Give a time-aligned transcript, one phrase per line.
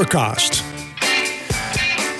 [0.00, 0.64] Forecast.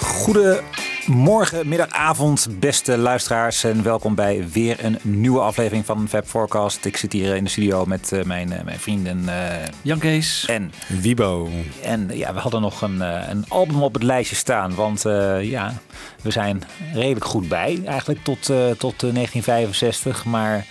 [0.01, 3.65] Goedemorgen, middag, avond, beste luisteraars.
[3.65, 6.85] En welkom bij weer een nieuwe aflevering van Fab Forecast.
[6.85, 10.45] Ik zit hier in de studio met eh, mijn, eh, mijn vrienden eh, Jan Kees.
[10.47, 11.49] en Wibo.
[11.83, 14.75] En ja, we hadden nog een, eh, een album op het lijstje staan.
[14.75, 15.75] Want eh, ja,
[16.23, 17.83] we zijn redelijk goed bij.
[17.85, 20.25] Eigenlijk tot, eh, tot eh, 1965.
[20.25, 20.67] Maar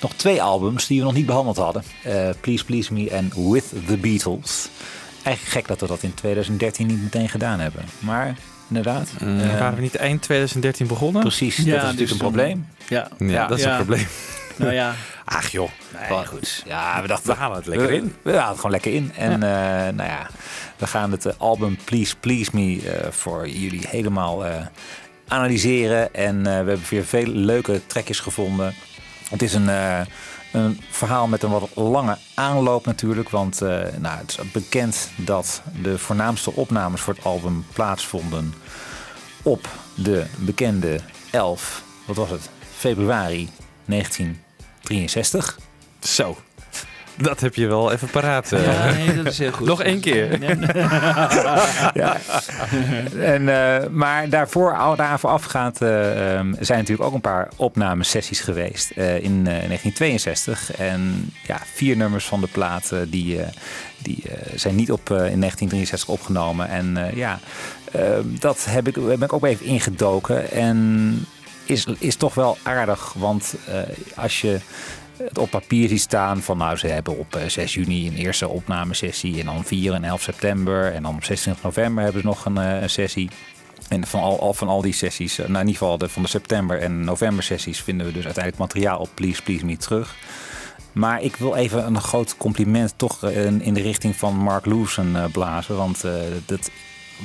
[0.00, 1.82] nog twee albums die we nog niet behandeld hadden.
[2.02, 4.68] Eh, Please Please Me en With the Beatles.
[5.28, 7.84] Eigenlijk gek dat we dat in 2013 niet meteen gedaan hebben.
[7.98, 8.34] Maar
[8.68, 9.10] inderdaad.
[9.20, 11.22] eh, Waren we niet eind 2013 begonnen?
[11.22, 12.66] precies, Ja, dat is natuurlijk dus een probleem.
[12.88, 13.08] Ja.
[13.18, 13.70] Ja, dat is Ja.
[13.70, 14.06] een probleem.
[14.56, 14.94] Nou ja.
[15.24, 15.68] Ach joh.
[16.10, 16.62] Nee, goed.
[16.66, 18.14] Ja, we dachten, We halen het lekker we- in.
[18.22, 19.12] We, halen het gewoon lekker in.
[19.16, 19.48] En eh,
[19.94, 20.26] nou ja,
[20.76, 24.66] we gaan het eh, album Please Please Me eh, voor jullie helemaal eh,
[25.28, 26.14] analyseren.
[26.14, 28.74] En eh, we hebben weer veel leuke trekjes gevonden.
[29.30, 30.00] Het is een, eh,
[30.52, 33.28] een verhaal met een wat lange aanloop natuurlijk.
[33.28, 38.54] Want eh, nou, het is bekend dat de voornaamste opnames voor het album plaatsvonden
[39.42, 41.00] op de bekende
[41.30, 43.48] 11, wat was het, februari
[43.84, 45.58] 1963.
[46.00, 46.36] Zo.
[47.22, 48.52] Dat heb je wel even paraat.
[48.52, 48.64] eh.
[48.64, 49.66] Ja, nee, dat is heel goed.
[49.66, 50.38] Nog één keer.
[51.94, 52.16] ja.
[53.20, 58.40] en, eh, maar daarvoor, al daarvoor afgaand, eh, ehm, zijn natuurlijk ook een paar opnamesessies
[58.40, 60.72] geweest eh, in eh, 1962.
[60.76, 63.48] En ja, vier nummers van de plaat eh, die, eh,
[63.98, 66.68] die eh, zijn niet op, eh, in 1963 opgenomen.
[66.68, 67.38] En eh, ja,
[67.92, 70.50] ehm, dat heb ik, ben ik ook even ingedoken.
[70.50, 71.24] En
[71.64, 73.74] is, is toch wel aardig, want eh,
[74.16, 74.58] als je
[75.18, 78.48] het op papier ziet staan van nou ze hebben op eh, 6 juni een eerste
[78.48, 82.44] opnamesessie en dan 4 en 11 september en dan op 26 november hebben ze nog
[82.44, 83.30] een, eh, sessie.
[83.88, 86.28] En van al, van al die sessies, eh, nou in ieder geval de, van de
[86.28, 90.16] september en november sessies vinden we dus uiteindelijk materiaal op Please Please Me terug.
[90.98, 95.24] Maar ik wil even een groot compliment toch eh, in de richting van Mark eh,
[95.32, 95.76] blazen.
[95.76, 96.12] Want eh,
[96.46, 96.70] dat,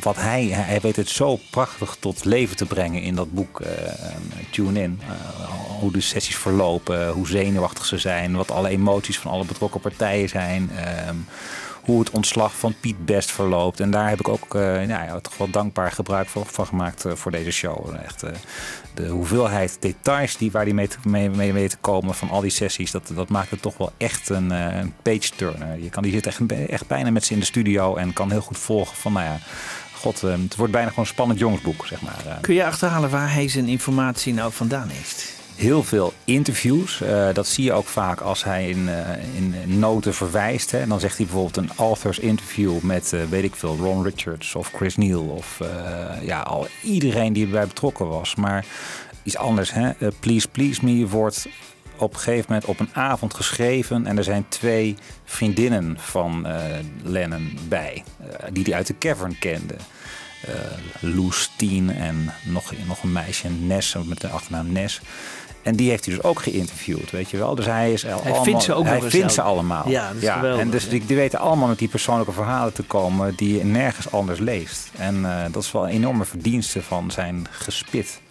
[0.01, 3.94] wat hij, hij weet het zo prachtig tot leven te brengen in dat boek eh,
[4.51, 5.01] Tune In.
[5.01, 5.45] Eh,
[5.80, 10.30] hoe de sessies verlopen, hoe zenuwachtig ze zijn, wat alle emoties van alle betrokken partijen
[10.30, 10.72] zijn.
[10.75, 11.16] ehm,
[11.84, 13.80] hoe het ontslag van Piet Best verloopt.
[13.80, 17.13] En daar heb ik ook eh, nou ja, toch wel dankbaar gebruik van, gemaakt eh,
[17.13, 17.95] voor deze show.
[18.04, 18.31] Echt, eh,
[18.94, 22.51] de hoeveelheid details die, waar die mee te, mee, mee, te komen van al die
[22.51, 25.80] sessies, dat, dat maakt het toch wel echt een, eh, een page-turner.
[25.80, 28.42] Je kan die zit echt, echt bijna met ze in de studio en kan heel
[28.42, 29.40] goed volgen van, nou ja,
[30.04, 32.24] god, eh, het wordt bijna gewoon een spannend jongensboek, zeg maar.
[32.28, 32.34] eh.
[32.42, 35.32] Kun je achterhalen waar hij zijn informatie nou vandaan heeft?
[35.56, 37.02] Heel veel interviews.
[37.02, 39.36] Eh, dat zie je ook vaak als hij in, eh,
[39.66, 40.72] in noten verwijst.
[40.72, 40.80] Hè.
[40.80, 44.72] En dan zegt hij bijvoorbeeld een authors interview met, weet ik veel, Ron Richards of
[44.76, 45.24] Chris Neal.
[45.24, 45.60] Of
[46.22, 48.36] ja, al iedereen die erbij betrokken was.
[48.36, 48.66] Maar
[49.24, 49.92] iets anders, hè.
[50.20, 51.48] Please Please Me wordt
[52.04, 54.06] op een gegeven moment op een avond geschreven.
[54.08, 54.96] En er zijn twee
[55.26, 56.62] vriendinnen van eh,
[57.04, 58.04] Lennon bij.
[58.20, 59.76] eh, die hij uit de cavern kende.
[60.46, 60.52] Eh
[61.00, 65.02] Loes Tien en nog, nog een meisje, Ness, met de achternaam Ness.
[65.64, 67.56] En die heeft hij dus ook geïnterviewd, weet je wel.
[67.56, 69.90] Dus hij is allemaal, vindt ze ook hij vindt ze allemaal.
[69.90, 70.90] Ja, dat is geweldig, En dus ja.
[70.90, 74.90] die, die weten allemaal met die persoonlijke verhalen te komen die je nergens anders leest.
[74.98, 78.22] En eh, dat is wel een enorme verdienste van zijn gespit.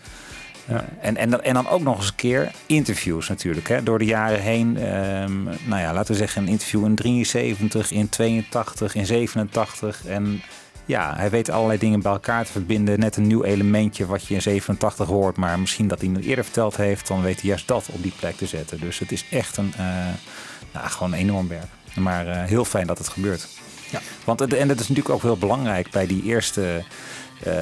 [0.69, 0.85] Ja.
[1.01, 3.69] En, en, dan- en dan ook nog eens een keer interviews natuurlijk.
[3.69, 4.77] Hè, door de jaren heen.
[4.77, 10.07] ehm, nou ja, laten we zeggen een interview in 73, in 82, in 87.
[10.07, 10.43] En
[10.85, 12.99] ja, hij weet allerlei dingen bij elkaar te verbinden.
[12.99, 15.37] Net een nieuw elementje wat je in 87 hoort.
[15.37, 17.07] Maar misschien dat hij het eerder verteld heeft.
[17.07, 18.81] Dan weet hij juist dat op die plek te zetten.
[18.81, 19.85] Dus het is echt een, eh,
[20.73, 21.67] nou, gewoon een enorm werk.
[21.95, 23.49] Maar eh, heel fijn dat het gebeurt.
[23.91, 24.01] Ja.
[24.25, 26.83] Want en dat is natuurlijk ook heel belangrijk bij die eerste.
[27.43, 27.55] Eh,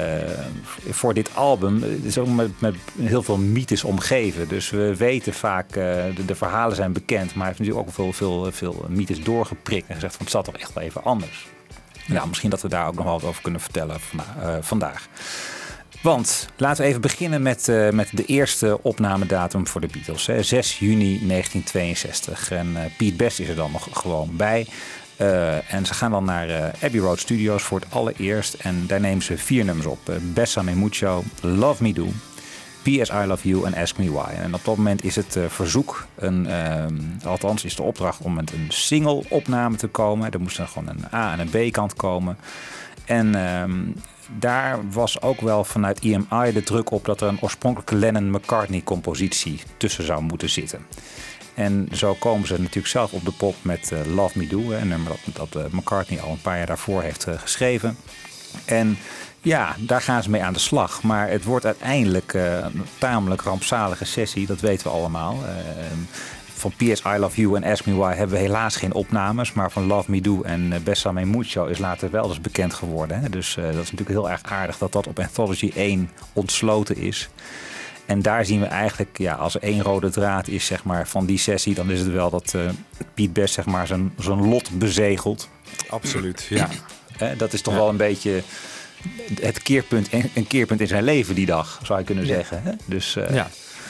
[0.89, 4.47] voor dit album is ook met, met heel veel mythes omgeven.
[4.47, 5.75] Dus we weten vaak, eh,
[6.15, 9.87] de, de verhalen zijn bekend, maar hij heeft natuurlijk ook veel, veel, veel mythes doorgeprikt
[9.87, 11.47] en gezegd van het zat toch echt wel even anders.
[12.07, 15.07] Nou, misschien dat we daar ook nog wel wat over kunnen vertellen vanda- eh, vandaag.
[16.01, 20.25] Want laten we even beginnen met, eh, met de eerste opnamedatum voor de Beatles.
[20.25, 20.43] Hè.
[20.43, 22.51] 6 juni 1962.
[22.51, 24.67] En eh Pete Best is er dan nog gewoon bij.
[25.21, 28.53] Eh, en ze gaan dan naar eh, Abbey Road Studios voor het allereerst.
[28.53, 30.09] En daar nemen ze vier nummers op.
[30.09, 32.07] Uh, Bessame Mucho, Love Me Do,
[32.81, 33.09] P.S.
[33.09, 34.31] I Love You en Ask Me Why.
[34.43, 36.95] En op dat moment is het verzoek, een, ehm,
[37.25, 40.31] althans is de opdracht om met een single opname te komen.
[40.31, 42.37] Er moest dan gewoon een A- en een B-kant komen.
[43.05, 43.79] En ehm,
[44.39, 50.05] daar was ook wel vanuit EMI de druk op dat er een oorspronkelijke Lennon-McCartney-compositie tussen
[50.05, 50.85] zou moeten zitten.
[51.61, 54.77] En zo komen ze natuurlijk zelf op de pop met eh, Love Me Do, hè,
[54.77, 57.97] een nummer dat, dat eh, McCartney al een paar jaar daarvoor heeft eh, geschreven.
[58.65, 58.97] En
[59.41, 61.03] ja, daar gaan ze mee aan de slag.
[61.03, 65.33] Maar het wordt uiteindelijk een tamelijk rampzalige sessie, dat weten we allemaal.
[65.45, 65.85] Eh,
[66.53, 67.01] van P.S.
[67.05, 69.53] I Love You en Ask Me Why hebben we helaas geen opnames.
[69.53, 73.19] Maar van Love Me Do en eh, Bessame Mucho is later wel eens bekend geworden.
[73.19, 73.29] Hè?
[73.29, 77.29] Dus dat is natuurlijk heel erg aardig dat dat op Anthology 1 ontsloten is.
[78.11, 81.25] En daar zien we eigenlijk, ja, als er één rode draad is zeg maar, van
[81.25, 82.69] die sessie, dan is het wel dat eh
[83.13, 85.49] Piet Best zeg maar, zijn, zijn lot bezegelt.
[85.89, 86.69] Absoluut, ja.
[87.17, 88.43] Hè, dat is toch wel een beetje
[89.41, 92.61] het keerpunt, een keerpunt in zijn leven die dag, zou je kunnen zeggen.
[92.63, 92.71] Hè?
[92.85, 93.49] Dus eh, ja.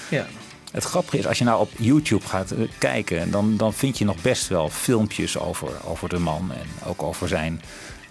[0.09, 0.25] Ja.
[0.71, 4.05] het grappige is, als je nou op YouTube gaat eh, kijken, dan, dan vind je
[4.05, 7.61] nog best wel filmpjes over, over de man en ook over zijn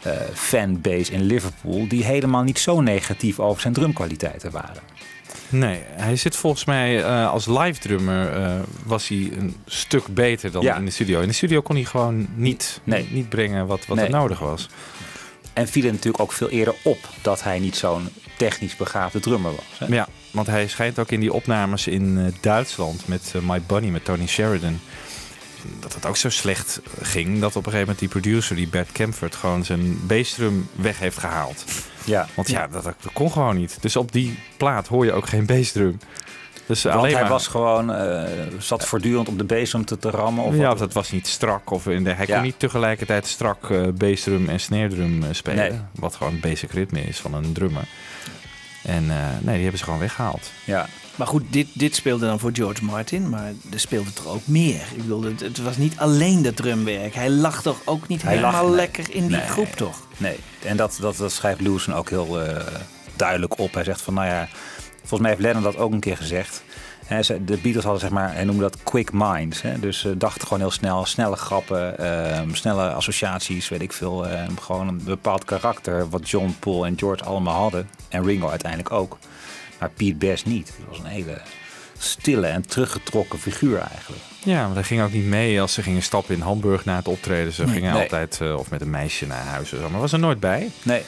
[0.03, 4.90] eh, fanbase in Liverpool, die helemaal niet zo negatief over zijn drumkwaliteiten waren.
[5.51, 8.53] Nee, hij zit volgens mij eh, als live drummer eh,
[8.85, 10.77] was hij een stuk beter dan Ja.
[10.77, 11.21] in de studio.
[11.21, 13.09] In de studio kon hij gewoon niet, Nee.
[13.11, 14.07] niet brengen wat, wat Nee.
[14.07, 14.69] er nodig was.
[15.53, 19.51] En viel het natuurlijk ook veel eerder op dat hij niet zo'n technisch begaafde drummer
[19.55, 19.79] was.
[19.89, 19.95] Hè?
[19.95, 24.05] Ja, want hij schijnt ook in die opnames in eh, Duitsland met My Bunny, met
[24.05, 24.81] Tony Sheridan.
[25.81, 28.93] Dat het ook zo slecht ging dat op een gegeven moment die producer, die Bert
[28.93, 31.65] Kempfert, gewoon zijn bassdrum weg heeft gehaald.
[32.05, 32.29] Ja.
[32.35, 33.77] Want ja, dat, dat kon gewoon niet.
[33.81, 35.99] Dus op die plaat hoor je ook geen bassdrum.
[36.67, 38.23] Dus Want alleen hij maar, was gewoon, eh,
[38.59, 40.45] zat voortdurend op de bezem te, te rammen.
[40.45, 40.79] Of ja, wat?
[40.79, 41.71] dat was niet strak.
[41.71, 42.35] Of in de, hij Ja.
[42.35, 45.71] kon niet tegelijkertijd strak eh bassdrum en snare drum eh, spelen.
[45.71, 45.81] Nee.
[45.95, 47.85] Wat gewoon een basic ritme is van een drummer.
[48.83, 50.51] En eh, nee, die hebben ze gewoon weggehaald.
[50.65, 50.87] Ja.
[51.21, 54.81] Maar goed, dit, dit speelde dan voor George Martin, maar er speelde er ook meer.
[54.95, 57.15] Ik bedoel, het, het was niet alleen dat drumwerk.
[57.15, 59.47] Hij lag toch ook niet Hij helemaal lekker in die Nee.
[59.47, 60.07] groep, toch?
[60.17, 62.67] Nee, en dat, dat, dat schrijft Lewison ook heel eh,
[63.17, 63.75] duidelijk op.
[63.75, 64.49] Hij zegt van, nou ja,
[64.99, 66.63] volgens mij heeft Lennon dat ook een keer gezegd.
[67.47, 69.63] De Beatles hadden zeg maar, hij noemde dat quick minds.
[69.63, 69.81] Hè?
[69.81, 74.27] Dus ze dachten gewoon heel snel, snelle grappen, ehm, snelle associaties, weet ik veel.
[74.27, 77.89] ehm, gewoon een bepaald karakter wat John, Paul en George allemaal hadden.
[78.09, 79.19] En Ringo uiteindelijk ook.
[79.81, 80.67] Maar Pete Best niet.
[80.79, 81.41] Dat was een hele
[81.99, 84.23] stille en teruggetrokken figuur eigenlijk.
[84.45, 87.09] Ja, maar hij ging ook niet mee als ze gingen stappen in Hamburg na het
[87.09, 87.53] optreden.
[87.53, 88.03] Ze gingen Nee.
[88.03, 89.73] altijd eh, of met een meisje naar huis.
[89.73, 90.71] of zo, Maar was er nooit bij.
[90.83, 91.03] Nee,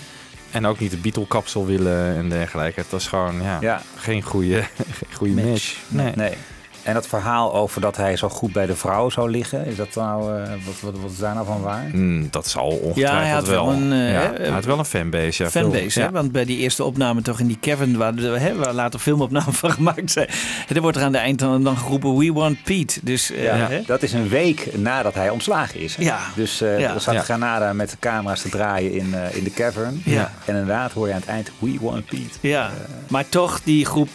[0.50, 2.80] En ook niet de Beatle-kapsel willen en dergelijke.
[2.80, 3.82] Het was gewoon ja, Ja.
[3.96, 4.62] geen goede,
[4.98, 5.76] geen goede match.
[5.88, 6.12] Nee.
[6.16, 6.34] nee.
[6.82, 9.94] En dat verhaal over dat hij zo goed bij de vrouw zou liggen, is dat
[9.94, 11.88] nou, eh, wat, wat, wat is daar nou van waar?
[11.92, 14.84] Mm, dat zal ongetwijfeld Ja, hij had wel een, eh, ja, hij had wel een
[14.84, 15.42] fanbase.
[15.42, 16.00] Ja, veel- fanbase.
[16.00, 16.06] ja.
[16.06, 16.12] Hè?
[16.12, 19.70] Want bij die eerste opname toch in die Cavern, waar, hè, waar later filmopnamen van
[19.70, 20.28] gemaakt zijn.
[20.68, 23.00] Er wordt er aan de eind dan, dan geroepen, we want Pete.
[23.02, 23.82] Dus eh, Ja, hè?
[23.86, 25.96] dat is een week nadat hij ontslagen is.
[25.96, 26.02] hè?
[26.04, 26.18] Ja.
[26.34, 26.94] Dus eh Ja.
[26.94, 27.20] er staat Ja.
[27.22, 30.02] Granada met de camera's te draaien in, eh, in de cavern.
[30.04, 30.32] Ja.
[30.44, 32.38] En inderdaad hoor je aan het eind, we want Pete.
[32.40, 32.70] Ja,
[33.08, 34.08] maar toch, die groep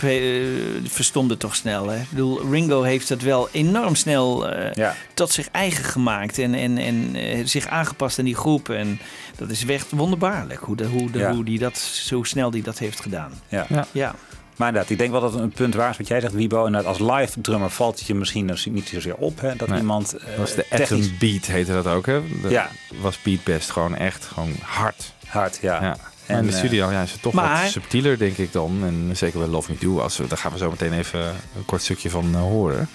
[0.83, 1.87] verstomde toch snel.
[1.89, 1.95] Hè?
[1.97, 4.95] Ik bedoel, Ringo heeft dat wel enorm snel eh, Ja.
[5.13, 8.69] tot zich eigen gemaakt en, en, en eh, zich aangepast aan die groep.
[8.69, 8.99] En
[9.37, 11.33] dat is echt wonderbaarlijk hoe, de, hoe, de, Ja.
[11.33, 13.31] hoe die dat, zo snel die dat heeft gedaan.
[13.47, 13.65] Ja.
[13.69, 13.85] Ja.
[13.91, 14.15] Ja,
[14.55, 16.65] Maar inderdaad, ik denk wel dat het een punt waar is wat jij zegt, Wiebo.
[16.65, 19.41] Inderdaad, als live drummer valt het je misschien dus niet zozeer op.
[19.41, 19.79] Hè, dat Nee.
[19.79, 22.21] iemand Dat was de technisch Atom Beat heette dat ook, hè?
[22.41, 22.69] Dat Ja.
[23.01, 25.13] was Beat Best gewoon echt gewoon hard.
[25.27, 25.97] hard, ja.
[26.27, 28.79] En in de eh, studio ja, is het toch maar- wat subtieler, denk ik dan.
[28.83, 29.99] En zeker bij Love Me Do.
[29.99, 32.89] Als we, daar gaan we zo meteen even een kort stukje van eh, horen.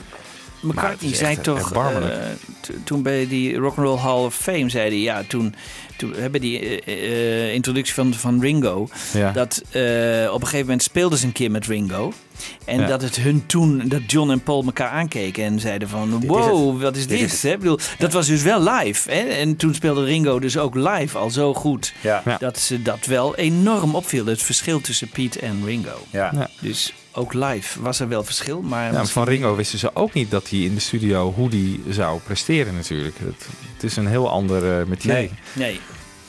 [0.63, 1.81] McCartney zei toch, eh,
[2.85, 5.55] toen bij die Rock'n'Roll Hall of Fame, zei hij, ja, toen,
[5.97, 9.33] toen hebben die eh, eh, introductie van, van Ringo, Ja.
[9.33, 9.83] dat eh,
[10.33, 12.13] op een gegeven moment speelden ze een keer met Ringo.
[12.65, 12.87] En Ja.
[12.87, 16.97] dat het hun toen, dat John en Paul elkaar aankeken en zeiden van, wow, wat
[16.97, 17.33] is Dit dit?
[17.33, 17.51] is hè?
[17.53, 19.11] Ik bedoel, dat was dus wel live.
[19.11, 19.21] Hè?
[19.21, 21.93] En toen speelde Ringo dus ook live al zo goed,
[22.39, 24.27] dat ze dat wel enorm opviel.
[24.27, 26.07] Het verschil tussen Piet en Ringo.
[26.11, 26.31] Ja.
[26.35, 26.49] Ja.
[26.61, 28.93] Dus ook live was er wel verschil, maar...
[28.93, 32.21] Ja, van Ringo wisten ze ook niet dat hij in de studio hoe die zou
[32.21, 33.19] presteren natuurlijk.
[33.19, 35.13] Het, het is een heel ander uh, metier.
[35.13, 35.31] Nee.
[35.53, 35.81] Nee.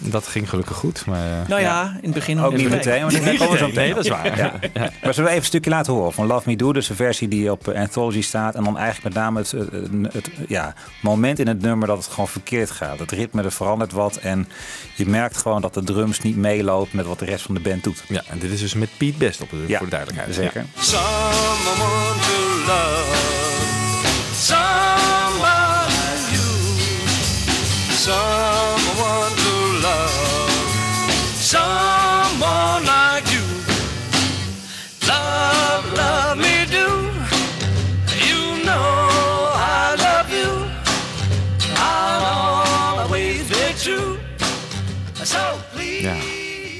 [0.05, 1.05] Dat ging gelukkig goed.
[1.05, 3.67] Maar, uh, Nou ja, in het begin Ook niet meteen, maar dat komen we zo
[3.67, 3.83] meteen.
[3.83, 4.37] Nee, dat is waar.
[4.37, 4.53] Ja.
[4.73, 7.27] Maar zullen we even een stukje laten horen van Love Me Do, dus de versie
[7.27, 8.55] die op eh, Anthology staat.
[8.55, 12.07] En dan eigenlijk met name het, het, het ja, moment in het nummer dat het
[12.07, 12.99] gewoon verkeerd gaat.
[12.99, 14.47] Het ritme er verandert wat en
[14.95, 17.83] je merkt gewoon dat de drums niet meeloopt met wat de rest van de band
[17.83, 18.03] doet.
[18.07, 20.35] Ja, en dit is dus met Pete Best op de, Ja, voor de duidelijkheid.
[20.35, 20.65] Zeker.
[20.75, 20.81] Ja.
[20.81, 23.41] Someone to love,
[25.41, 26.31] like
[28.05, 28.52] you,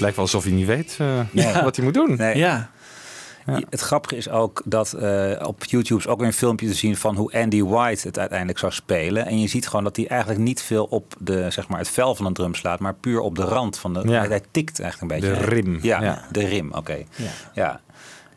[0.04, 1.64] lijkt wel alsof hij niet weet uh, Ja.
[1.64, 2.16] wat hij moet doen.
[2.18, 2.38] Nee.
[2.38, 2.70] Ja.
[3.46, 3.60] Ja.
[3.70, 6.98] Het grappige is ook dat uh, op YouTube is ook weer een filmpje te zien
[6.98, 9.26] van hoe Andy White het uiteindelijk zou spelen.
[9.26, 12.16] En je ziet gewoon dat hij eigenlijk niet veel op de, zeg maar, het vel
[12.16, 14.02] van een drum slaat, maar puur op de rand van de.
[14.06, 14.20] Ja.
[14.20, 15.40] Hij, hij tikt eigenlijk een beetje.
[15.42, 15.80] De rim.
[15.82, 16.26] Ja, Ja.
[16.32, 16.96] de rim, oké.
[17.16, 17.30] Ja.
[17.54, 17.82] Ja.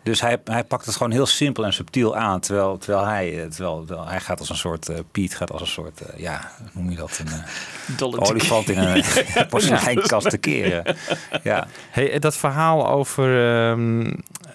[0.07, 2.41] Dus hij, hij pakt het gewoon heel simpel en subtiel aan.
[2.41, 4.89] Terwijl, terwijl, hij, eh, terwijl, terwijl hij gaat als een soort.
[4.89, 6.01] Uh, Piet gaat als een soort.
[6.03, 7.21] Uh, ja, hoe noem je dat?
[7.25, 9.05] Een Dolle uh, olifant in een
[9.49, 10.97] porseleinkast te keren.
[11.43, 11.67] Ja.
[11.91, 13.29] Hey, dat verhaal over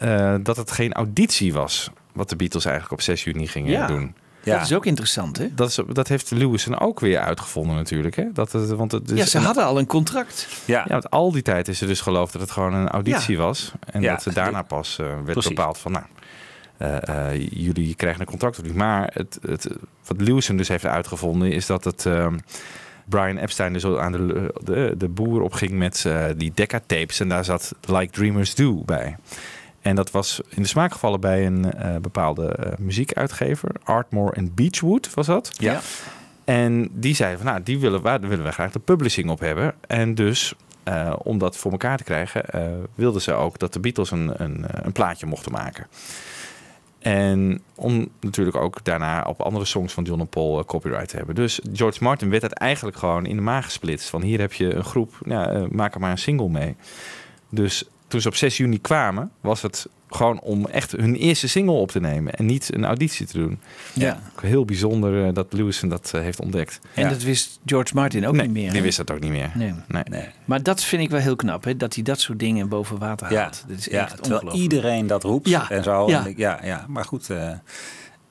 [0.01, 1.89] uh, dat het geen auditie was.
[2.13, 3.87] Wat de Beatles eigenlijk op 6 juni gingen ja.
[3.87, 4.15] doen.
[4.43, 4.57] Ja.
[4.57, 5.53] Dat is ook interessant, hè?
[5.53, 8.15] Dat, is, dat heeft Lewison ook weer uitgevonden natuurlijk.
[8.15, 8.31] Hè?
[8.33, 10.47] Dat het, want het is ja, ze hadden al een contract.
[10.65, 10.79] Ja.
[10.87, 13.41] ja, want al die tijd is er dus geloofd dat het gewoon een auditie ja.
[13.41, 13.71] was.
[13.85, 15.47] En ja, dat er daarna pas uh, werd precies.
[15.47, 15.91] bepaald van...
[15.91, 16.05] nou.
[16.81, 18.73] Uh, jullie krijgen een contract.
[18.73, 19.67] Maar het, het,
[20.05, 22.05] wat Lewison dus heeft uitgevonden is dat het...
[22.05, 22.27] Uh,
[23.05, 27.19] Brian Epstein dus aan de, de, de boer opging met uh, die Decca-tapes.
[27.19, 29.17] En daar zat Like Dreamers Do bij.
[29.81, 33.69] En dat was in de smaak gevallen bij een uh, bepaalde uh, muziekuitgever.
[33.83, 35.51] Artmore en Beechwood was dat.
[35.57, 35.81] Ja.
[36.43, 39.73] En die zeiden van, nou, die willen, waar willen we graag de publishing op hebben.
[39.87, 40.53] En dus,
[40.87, 42.43] uh, om dat voor elkaar te krijgen,
[42.95, 45.87] wilden ze ook dat de Beatles een, een, een plaatje mochten maken.
[46.99, 51.35] En om natuurlijk ook daarna op andere songs van John en Paul copyright te hebben.
[51.35, 54.09] Dus George Martin werd het eigenlijk gewoon in de maag gesplitst.
[54.09, 56.75] Van hier heb je een groep, nou, maak er maar een single mee.
[57.49, 61.73] Dus toen ze op 6 juni kwamen, was het gewoon om echt hun eerste single
[61.73, 62.33] op te nemen.
[62.33, 63.59] En niet een auditie te doen.
[63.93, 64.19] Ja.
[64.41, 66.79] Heel bijzonder uh, dat Lewison dat heeft ontdekt.
[66.93, 67.09] En ja.
[67.09, 68.71] dat wist George Martin ook nee, niet meer.
[68.71, 69.51] die wist dat ook niet meer.
[69.55, 69.73] Nee.
[69.87, 70.03] Nee.
[70.09, 70.25] Nee.
[70.45, 71.77] Maar dat vind ik wel heel knap, hè?
[71.77, 73.63] dat hij dat soort dingen boven water Ja, haalt.
[73.67, 76.09] Dat is ja echt terwijl iedereen dat roept Ja, en zo.
[76.09, 76.19] ja.
[76.23, 77.29] En ik- ja, ja, maar goed.
[77.29, 77.49] eh,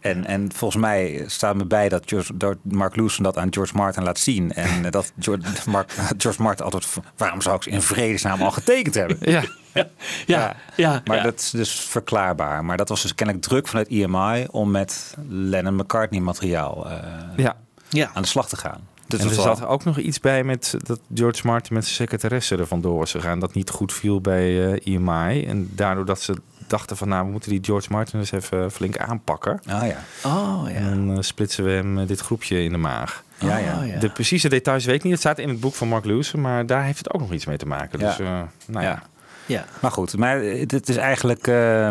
[0.01, 3.77] en, en volgens mij staat me bij dat, George, dat Mark Lewison dat aan George
[3.77, 4.53] Martin laat zien.
[4.53, 6.97] En dat George, Mark, George Martin altijd...
[7.17, 9.19] Waarom zou ik ze in vredesnaam al getekend hebben?
[9.31, 9.87] Ja, Ja,
[10.27, 11.03] ja, ja.
[11.05, 11.23] Maar ja.
[11.23, 12.65] dat is dus verklaarbaar.
[12.65, 16.97] Maar dat was dus kennelijk druk vanuit EMI om met Lennon-McCartney materiaal eh,
[17.37, 17.57] ja.
[17.89, 18.11] ja.
[18.15, 18.89] aan de slag te gaan.
[19.07, 22.57] Dus en er zat ook nog iets bij met dat George Martin met zijn secretaresse
[22.57, 23.39] er vandoor was gegaan.
[23.39, 25.45] Dat niet goed viel bij eh EMI.
[25.45, 26.35] En daardoor dat ze
[26.71, 29.61] dachten van nou, we moeten die George Martin eens even flink aanpakken.
[29.67, 29.97] Ah ja.
[30.25, 30.75] Oh ja.
[30.75, 33.23] En dan uh, splitsen we hem uh, dit groepje in de maag.
[33.39, 33.79] Ja, ja.
[33.81, 33.99] Oh, ja.
[33.99, 35.13] De precieze details weet ik niet.
[35.13, 37.47] Het staat in het boek van Mark Lewison, maar daar heeft het ook nog iets
[37.47, 37.99] mee te maken.
[37.99, 38.07] Ja.
[38.07, 38.27] Dus uh,
[38.67, 38.91] nou ja.
[38.91, 39.03] Ja.
[39.47, 39.65] Ja.
[39.81, 41.47] Maar goed, maar het is eigenlijk...
[41.47, 41.89] eh,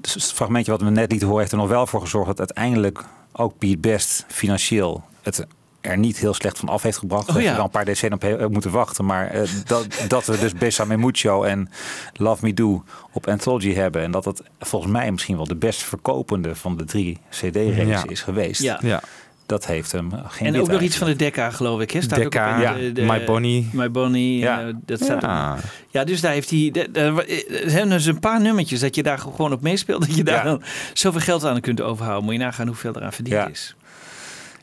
[0.00, 2.26] het fragmentje wat we net lieten horen heeft er nog wel voor gezorgd...
[2.26, 5.46] dat uiteindelijk ook Piet Best financieel het
[5.80, 7.28] er niet heel slecht van af heeft gebracht.
[7.28, 7.46] Oh, We ja.
[7.46, 9.04] hebben wel een paar decennia op he- moeten wachten.
[9.04, 11.68] Maar eh, dat, dat we dus Besame Mucho en
[12.12, 14.02] Love Me Do op Anthology hebben...
[14.02, 18.04] en dat het volgens mij misschien wel de best verkopende van de drie CD-reeks Ja.
[18.08, 18.62] is geweest...
[18.62, 18.78] Ja.
[18.82, 19.02] Ja.
[19.46, 21.90] dat heeft hem geen En ook nog iets van de Decca, geloof ik.
[21.90, 22.00] Hè?
[22.00, 22.74] Staat Decca, ook op in ja.
[22.74, 23.68] de, de- My Bonnie.
[23.72, 24.38] My Bonnie.
[24.38, 24.60] Ja.
[24.60, 24.72] Ja.
[24.84, 25.56] dat staat
[25.90, 26.04] Ja.
[26.04, 26.72] dus daar heeft hij...
[26.92, 27.24] Er
[27.70, 30.06] zijn dus een paar nummertjes dat je daar gewoon op meespeelt.
[30.06, 30.42] Dat je daar Ja.
[30.50, 32.24] dan zoveel geld aan kunt overhouden.
[32.24, 33.48] Moet je nagaan hoeveel eraan verdiend Ja.
[33.48, 33.76] is.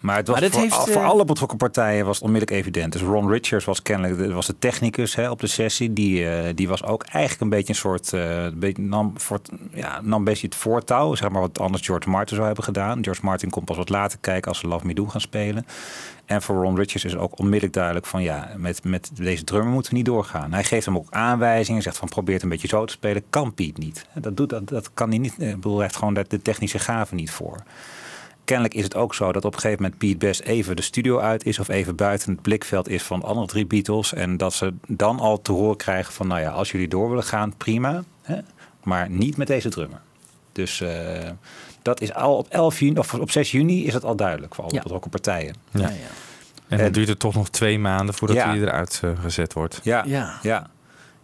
[0.06, 2.62] Maar het was Maar voor, heeft, al- voor eh, alle betrokken partijen was het onmiddellijk
[2.62, 2.92] evident.
[2.92, 5.94] Dus Ron Richards was kennelijk de, was de technicus hè, op de sessie.
[5.94, 8.12] Die, eh, die was ook eigenlijk een beetje een soort.
[8.12, 9.40] een beetje, nam, voor,
[9.74, 11.16] ja, nam een beetje het voortouw.
[11.16, 13.04] Zeg maar wat anders George Martin zou hebben gedaan.
[13.04, 15.66] George Martin kon pas wat later kijken als ze Love Me Do gaan spelen.
[16.26, 19.92] En voor Ron Richards is ook onmiddellijk duidelijk van ja, met, met deze drummer moeten
[19.92, 20.54] we niet doorgaan.
[20.54, 23.24] Hij geeft hem ook aanwijzingen, zegt van probeer het een beetje zo te spelen.
[23.30, 24.06] Kan Piet niet.
[24.14, 25.34] Dat, doet, dat, dat kan hij niet.
[25.38, 27.64] Ik bedoel, hij heeft gewoon de, de technische gave niet voor
[28.46, 31.20] kennelijk is het ook zo dat op een gegeven moment Pete Best even de studio
[31.20, 34.14] uit is of even buiten het blikveld is van de andere drie Beatles.
[34.14, 37.24] En dat ze dan al te horen krijgen van nou ja, als jullie door willen
[37.24, 38.04] gaan, prima.
[38.22, 38.38] Hè?
[38.84, 40.00] Maar niet met deze drummer.
[40.52, 41.30] Dus eh,
[41.82, 44.64] dat is al op 11 juni, of op 6 juni is het al duidelijk voor
[44.64, 44.82] alle Ja.
[44.82, 45.56] betrokken partijen.
[45.72, 45.80] Ja.
[45.82, 45.94] Ja, ja.
[46.68, 48.48] En dan En- duurt het toch nog twee maanden voordat Ja.
[48.50, 49.80] hij eruit eh, gezet wordt.
[49.84, 50.04] Ja,
[50.42, 50.70] Ja.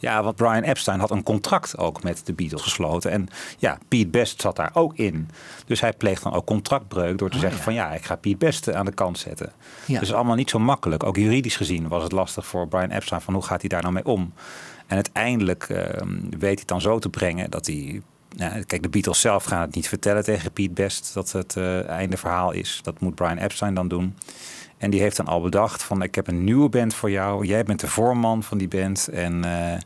[0.01, 0.23] Ja.
[0.23, 3.11] want Brian Epstein had een contract ook met de Beatles gesloten.
[3.11, 3.27] En
[3.57, 5.29] ja, Pete Best zat daar ook in.
[5.65, 7.63] Dus hij pleegt dan ook contractbreuk door te zeggen ja.
[7.63, 9.51] van ja, ik ga Pete Best aan de kant zetten.
[9.85, 9.99] Ja.
[9.99, 11.03] Dus allemaal niet zo makkelijk.
[11.03, 13.93] Ook juridisch gezien was het lastig voor Brian Epstein van hoe gaat hij daar nou
[13.93, 14.33] mee om.
[14.87, 18.01] En uiteindelijk eh, weet hij het dan zo te brengen dat hij...
[18.35, 21.87] Nou, kijk, de Beatles zelf gaan het niet vertellen tegen Pete Best dat het eh,
[21.87, 22.79] einde verhaal is.
[22.83, 24.15] Dat moet Brian Epstein dan doen.
[24.81, 27.45] En die heeft dan al bedacht van ik heb een nieuwe band voor jou.
[27.45, 29.07] Jij bent de voorman van die band.
[29.07, 29.79] En eh,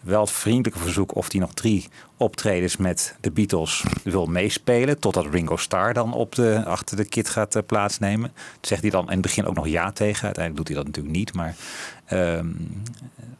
[0.00, 4.98] wel het vriendelijke verzoek of hij nog drie optredens met de Beatles wil meespelen.
[4.98, 8.32] Totdat Ringo Starr dan op de, achter de kit gaat eh, plaatsnemen.
[8.60, 10.24] Dat zegt hij dan in het begin ook nog ja tegen.
[10.24, 11.34] Uiteindelijk doet hij dat natuurlijk niet.
[11.34, 11.56] Maar,
[12.04, 12.48] ehm,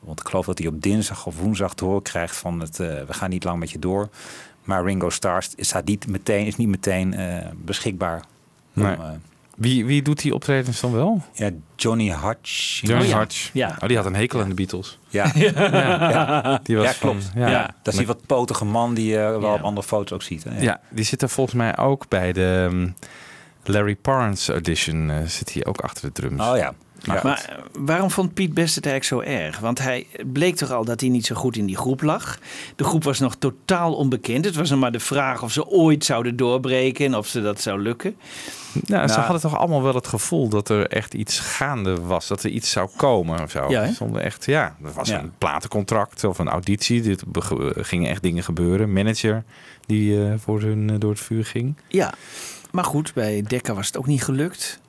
[0.01, 3.03] want ik geloof dat hij op dinsdag of woensdag te horen krijgt van het, eh,
[3.03, 4.09] we gaan niet lang met je door.
[4.65, 7.15] Maar Ringo Starr staat niet meteen, is niet meteen
[7.65, 8.23] beschikbaar.
[8.75, 8.97] om, Nee.
[9.57, 11.23] Eh, Wie, wie doet die optredens dan wel?
[11.33, 12.87] ja, Johnny Hodge.
[12.87, 13.19] Johnny Oh ja.
[13.19, 13.51] Hodge.
[13.53, 13.77] Ja.
[13.81, 14.99] Oh, die had een hekel aan de Beatles.
[15.11, 15.25] Ja,
[16.63, 17.31] Die was ja van- klopt.
[17.35, 17.49] ja.
[17.49, 17.75] ja.
[17.83, 19.53] Dat is die wat potige man die je wel Ja.
[19.55, 20.45] op andere foto's ook ziet.
[20.45, 20.61] Hè?
[20.61, 22.89] Ja, die zit er volgens mij ook bij de ehm,
[23.65, 25.11] Larry Parnes audition.
[25.11, 26.41] eh, zit hij ook achter de drums.
[26.43, 26.75] Oh ja.
[27.03, 27.21] ja.
[27.23, 29.59] Maar eh, waarom vond Piet Best het eigenlijk zo erg?
[29.59, 32.39] Want hij bleek toch al dat hij niet zo goed in die groep lag.
[32.77, 34.45] De groep was nog totaal onbekend.
[34.45, 37.61] Het was nog maar de vraag of ze ooit zouden doorbreken en of ze dat
[37.61, 38.17] zou lukken.
[38.87, 39.21] Nou, ze Nou.
[39.21, 42.27] hadden toch allemaal wel het gevoel dat er echt iets gaande was.
[42.27, 43.71] Dat er iets zou komen of zo.
[43.71, 45.19] Ja, echt, ja, er was Ja.
[45.19, 47.11] een platencontract of een auditie.
[47.11, 48.93] Er bege- gingen echt dingen gebeuren.
[48.93, 49.45] Manager
[49.87, 51.77] die eh, voor hun eh, door het vuur ging.
[51.89, 52.13] Ja,
[52.71, 54.81] maar goed, bij Decca was het ook niet gelukt.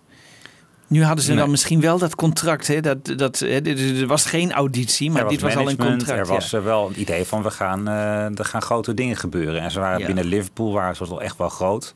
[0.89, 1.39] Nu hadden ze Nee.
[1.39, 2.67] dan misschien wel dat contract.
[2.67, 2.81] Hè?
[2.81, 3.61] Dat, dat, hè?
[3.61, 6.19] dit- Er was geen auditie, maar Er dit was al een contract.
[6.19, 6.57] Er was ja.
[6.57, 9.61] eh, wel een idee van we gaan, eh, er gaan grote dingen gebeuren.
[9.61, 10.05] En ze waren Ja.
[10.05, 11.93] binnen Liverpool waren ze wel echt wel groot.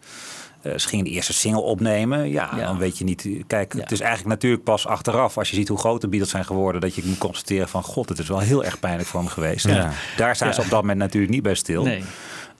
[0.61, 2.29] Eh, ze gingen de eerste single opnemen.
[2.29, 2.65] Ja, Ja.
[2.65, 3.27] dan weet je niet.
[3.47, 3.79] Kijk, Ja.
[3.81, 6.81] het is eigenlijk natuurlijk pas achteraf, als je ziet hoe groot de Beatles zijn geworden,
[6.81, 9.67] dat je moet constateren van god, het is wel heel erg pijnlijk voor hem geweest.
[9.67, 9.91] Ja.
[10.17, 11.83] Daar staan ze op dat moment natuurlijk niet bij stil.
[11.83, 12.03] Nee,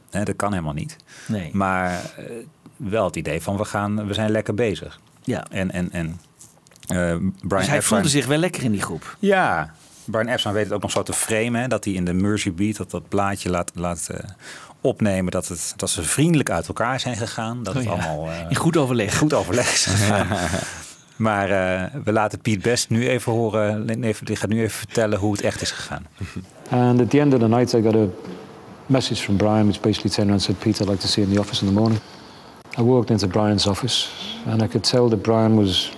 [0.09, 0.95] dat kan helemaal niet.
[1.27, 1.49] nee.
[1.53, 2.25] Maar eh,
[2.75, 4.99] wel het idee van we, gaan, we zijn lekker bezig.
[5.23, 5.45] ja.
[5.49, 6.19] En, en, en
[6.87, 9.15] eh, Brian Dus hij Epstein- voelde zich wel lekker in die groep.
[9.19, 9.73] Ja,
[10.05, 11.61] Brian Epstein weet het ook nog zo te framen.
[11.61, 14.29] Hè, dat hij in de Mercy Beat dat, dat plaatje laat, laat eh,
[14.82, 15.32] opnemen.
[15.32, 17.63] Dat, het, dat ze vriendelijk uit elkaar zijn gegaan.
[17.63, 17.91] Dat Oh het ja.
[18.08, 19.17] allemaal eh, In goed overleg.
[19.17, 20.28] goed overleg is gegaan.
[21.15, 24.04] maar eh, we laten Piet Best nu even horen.
[24.04, 26.06] Even, die gaat nu even vertellen hoe het echt is gegaan.
[26.70, 28.06] And at the end of the night, I got a
[28.86, 31.28] message from Brian, which basically turned around and said, Pete, I'd like to see you
[31.28, 32.00] in the office in the morning.
[32.78, 34.10] I walked into Brian's office,
[34.46, 35.91] and I could tell that Brian was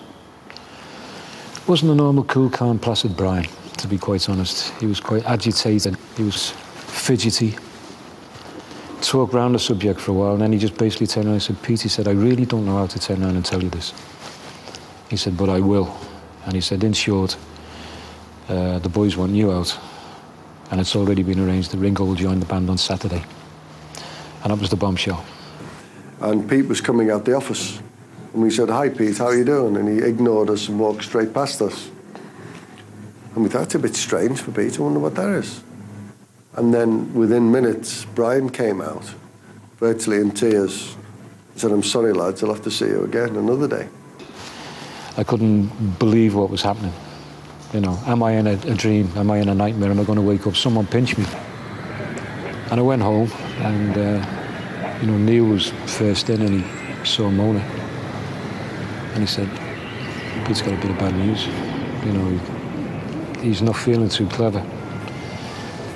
[1.67, 3.45] wasn't a normal, cool, calm, placid Brian.
[3.77, 5.95] To be quite honest, he was quite agitated.
[6.17, 6.53] He was
[6.87, 7.55] fidgety.
[9.03, 11.43] Talked round the subject for a while, and then he just basically turned around and
[11.43, 13.69] said, "Pete," he said, "I really don't know how to turn around and tell you
[13.69, 13.93] this."
[15.09, 15.95] He said, "But I will."
[16.45, 17.37] And he said, "In short,
[18.49, 19.77] uh, the boys want you out."
[20.73, 23.23] and it's already been arranged that Ringo will join the band on Saturday.
[24.43, 25.23] And that was the bombshell.
[26.19, 27.79] And Pete was coming out the office.
[28.33, 29.77] And we said, Hi, Pete, how are you doing?
[29.77, 31.91] And he ignored us and walked straight past us.
[33.35, 34.79] And we thought, that's a bit strange for Pete.
[34.79, 35.61] I wonder what that is.
[36.55, 39.03] And then within minutes, Brian came out,
[39.77, 40.95] virtually in tears.
[41.55, 43.87] Said, I'm sorry, lads, I'll have to see you again another day.
[45.17, 45.67] I couldn't
[45.99, 46.93] believe what was happening.
[47.73, 49.11] You know, am I in a, a dream?
[49.15, 49.89] Am I in a nightmare?
[49.89, 50.55] Am I going to wake up?
[50.55, 51.25] Someone pinch me.
[52.69, 57.29] And I went home, and uh, you know Neil was first in, and he saw
[57.29, 57.59] Mona,
[59.13, 59.49] and he said,
[60.45, 61.45] "Pete's got a bit of bad news.
[62.05, 62.29] You know,
[63.39, 64.63] he, he's not feeling too clever."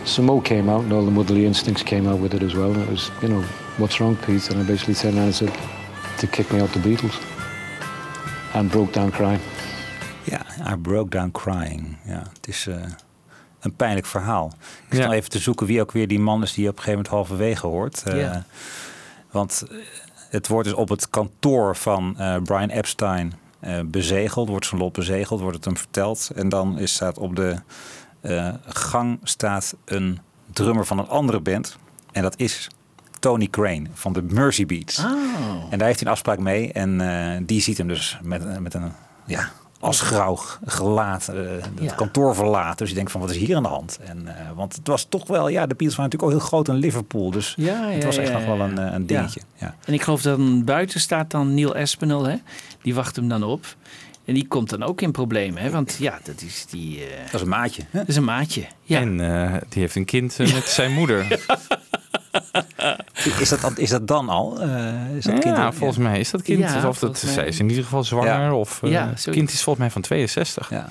[0.08, 2.72] So Mo came out, and all the motherly instincts came out with it as well.
[2.72, 3.44] And it was, you know,
[3.78, 4.50] what's wrong, Pete?
[4.54, 5.52] And I basically turned around and said,
[6.20, 7.20] to kick me out the Beatles,
[8.54, 9.40] and broke down crying.
[10.24, 11.98] Ja, I broke down crying.
[12.06, 12.76] Ja, het is eh,
[13.60, 14.52] een pijnlijk verhaal.
[14.90, 15.12] Ik sta Ja.
[15.12, 17.30] even te zoeken wie ook weer die man is die je op een gegeven moment
[17.30, 18.04] halverwege hoort.
[18.04, 18.46] Eh, Ja.
[19.32, 19.78] Want eh,
[20.30, 24.48] het wordt dus op het kantoor van eh, Brian Epstein eh, bezegeld.
[24.50, 26.30] Wordt zijn lot bezegeld, wordt het hem verteld.
[26.36, 27.56] En dan is, staat op de
[28.28, 30.20] eh, gang staat een
[30.54, 31.78] drummer van een andere band.
[32.12, 32.70] En dat is
[33.20, 35.00] Tony Crane van de Mercy Beats.
[35.00, 35.06] Oh.
[35.70, 36.72] En daar heeft hij een afspraak mee.
[36.72, 38.92] En eh, die ziet hem dus met, met een
[39.26, 41.94] ja, als grauw gelaat eh, het Ja.
[41.94, 42.78] kantoor verlaten.
[42.78, 44.00] Dus je denkt van wat is hier aan de hand?
[44.06, 46.68] En, eh, want het was toch wel, ja, de Beatles waren natuurlijk ook heel groot
[46.68, 47.32] in Liverpool.
[47.32, 49.42] Dus Ja, het ja, was echt nog wel een, eh, een dingetje.
[49.56, 49.76] Ja.
[49.86, 52.36] En ik geloof dat dan buiten staat dan Neil Espinel, hè?
[52.82, 53.66] Die wacht hem dan op.
[54.28, 55.70] En die komt dan ook in problemen, hè?
[55.70, 57.04] Want ja, dat is die.
[57.06, 57.82] eh, Dat is een maatje.
[57.90, 58.00] Hè?
[58.00, 58.66] dat is een maatje.
[58.84, 59.00] Ja.
[59.00, 61.26] En eh, die heeft een kind eh, met zijn moeder.
[63.40, 64.62] Is, dat, is dat dan al?
[64.62, 66.60] Eh, is dat Ja, kind- volgens mij is dat kind.
[66.60, 67.34] Ja, of dat, mij.
[67.34, 68.28] zij is in ieder geval zwanger.
[68.42, 68.54] Ja.
[68.54, 70.70] Of eh, Ja, het kind is volgens mij van 62.
[70.70, 70.90] Ja.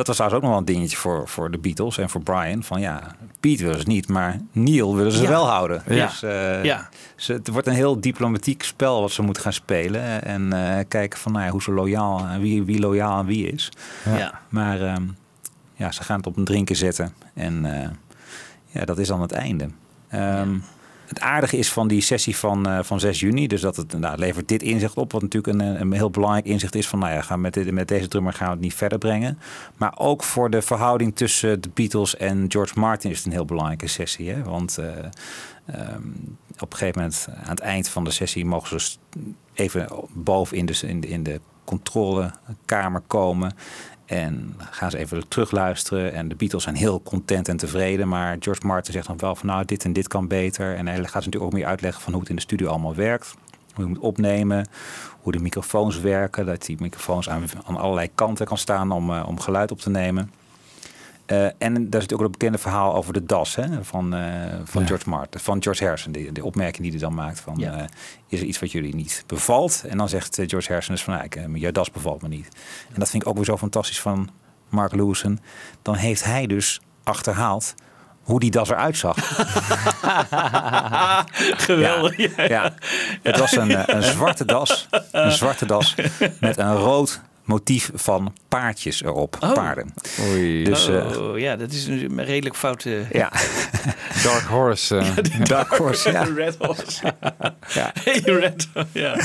[0.00, 2.62] Dat was trouwens ook nog wel een dingetje voor, voor de Beatles en voor Brian.
[2.62, 5.28] Van ja, Pete willen ze niet, maar Neil willen ze Ja.
[5.28, 5.82] wel houden.
[5.88, 6.06] Ja.
[6.06, 6.88] Dus, eh, Ja.
[7.16, 10.24] ze, het wordt een heel diplomatiek spel wat ze moeten gaan spelen.
[10.24, 13.68] En eh, kijken van nou ja, hoe ze loyaal, wie, wie loyaal aan wie is.
[14.04, 14.40] Ja.
[14.48, 15.02] Maar ehm,
[15.74, 17.14] ja, ze gaan het op een drinken zetten.
[17.34, 17.88] En eh,
[18.66, 19.68] ja, dat is dan het einde.
[20.08, 20.54] Ehm,
[21.10, 24.18] Het aardige is van die sessie van, eh, van 6 juni, dus dat het nou,
[24.18, 27.20] levert dit inzicht op, wat natuurlijk een, een heel belangrijk inzicht is van, nou ja,
[27.20, 29.38] gaan met, dit, met deze drummer gaan we het niet verder brengen.
[29.76, 33.44] Maar ook voor de verhouding tussen de Beatles en George Martin is het een heel
[33.44, 34.30] belangrijke sessie.
[34.30, 34.42] Hè?
[34.42, 34.86] Want eh,
[35.66, 36.02] ehm,
[36.58, 38.96] op een gegeven moment, aan het eind van de sessie, mogen ze
[39.52, 43.52] even boven in de, in de, in de controlekamer komen.
[44.10, 46.12] En gaan ze even terugluisteren.
[46.12, 48.08] En de Beatles zijn heel content en tevreden.
[48.08, 50.76] Maar George Martin zegt dan wel van nou, dit en dit kan beter.
[50.76, 52.94] En hij gaat ze natuurlijk ook meer uitleggen van hoe het in de studio allemaal
[52.94, 53.34] werkt.
[53.74, 54.66] Hoe je moet opnemen.
[55.20, 56.46] Hoe de microfoons werken.
[56.46, 59.90] Dat die microfoons aan, aan allerlei kanten kan staan om, eh, om geluid op te
[59.90, 60.30] nemen.
[61.30, 64.22] Eh, en daar zit ook het bekende verhaal over de das hè, van, eh,
[64.64, 64.86] van Ja.
[64.86, 66.12] George Martin, van George Harrison.
[66.12, 67.72] Die, de opmerking die hij dan maakt van, Ja.
[67.78, 67.84] eh,
[68.28, 69.84] is er iets wat jullie niet bevalt?
[69.88, 72.48] En dan zegt George Harrison dus van, nou, ik, jouw das bevalt me niet.
[72.92, 74.30] En dat vind ik ook weer zo fantastisch van
[74.68, 75.40] Mark Lewison.
[75.82, 77.74] Dan heeft hij dus achterhaald
[78.22, 79.16] hoe die das eruit zag.
[81.66, 82.36] Geweldig.
[82.36, 82.74] Ja, ja.
[83.22, 84.88] Het was een, een zwarte das.
[85.10, 85.94] Een zwarte das
[86.40, 89.36] met een rood motief van paardjes erop.
[89.40, 89.52] Oh.
[89.52, 89.94] Paarden.
[90.28, 90.64] Oei.
[90.64, 93.04] Dus eh, oh, ja, dat is een redelijk foute.
[93.12, 93.32] ja,
[94.24, 94.96] Dark Horse.
[94.96, 96.10] eh, Dark Horse.
[96.10, 96.22] Ja.
[96.36, 97.14] Red Horse.
[97.68, 97.92] Ja.
[98.04, 99.20] Hey, Red Ja.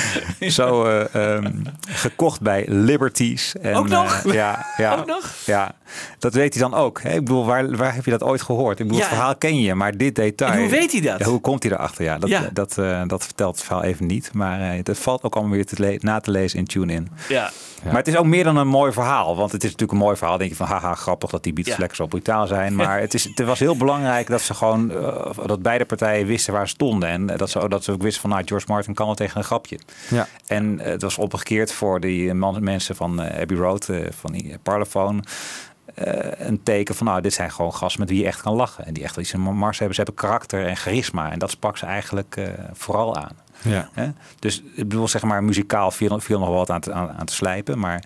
[0.49, 1.51] Zo eh, ehm,
[1.89, 3.55] gekocht bij Liberties.
[3.61, 4.23] En, Ook nog?
[4.25, 5.33] eh, ja, ja, Ook nog?
[5.45, 5.71] Ja,
[6.19, 7.01] dat weet hij dan ook.
[7.01, 7.09] Hè?
[7.09, 8.79] Ik bedoel, waar, waar heb je dat ooit gehoord?
[8.79, 9.05] Ik bedoel, Ja.
[9.07, 10.51] het verhaal ken je, maar dit detail...
[10.51, 11.19] En hoe weet hij dat?
[11.19, 12.03] Ja, hoe komt hij erachter?
[12.03, 12.49] Ja, dat, Ja.
[12.53, 14.33] Dat, eh, dat vertelt het verhaal even niet.
[14.33, 17.09] Maar eh, dat valt ook allemaal weer te na te lezen in TuneIn.
[17.29, 17.51] Ja.
[17.91, 19.35] Maar het is ook meer dan een mooi verhaal.
[19.35, 20.37] Want het is natuurlijk een mooi verhaal.
[20.37, 21.79] Denk je van, haha, grappig dat die Beatles Ja.
[21.81, 22.75] lekker zo brutaal zijn.
[22.75, 24.91] Maar het, is, het was heel belangrijk dat ze gewoon...
[24.91, 27.09] eh, dat beide partijen wisten waar ze stonden.
[27.09, 29.43] En dat ze, dat ze ook wisten van, nou, George Martin kan wel tegen een
[29.43, 29.79] grapje.
[30.09, 30.27] ja.
[30.47, 34.31] En eh, het was omgekeerd voor die man, mensen van eh, Abbey Road, eh, van
[34.31, 35.19] die eh, Parlophone.
[35.95, 38.85] eh, een teken van, nou, dit zijn gewoon gasten met wie je echt kan lachen.
[38.85, 39.95] En die echt iets in mars hebben.
[39.95, 41.31] Ze hebben karakter en charisma.
[41.31, 43.31] En dat sprak ze eigenlijk eh, vooral aan.
[43.61, 43.89] Ja.
[43.93, 44.09] Hè?
[44.39, 47.25] Dus ik bedoel, zeg maar, muzikaal viel, viel nog wel wat aan te, aan, aan
[47.25, 47.79] te slijpen.
[47.79, 48.03] Maar,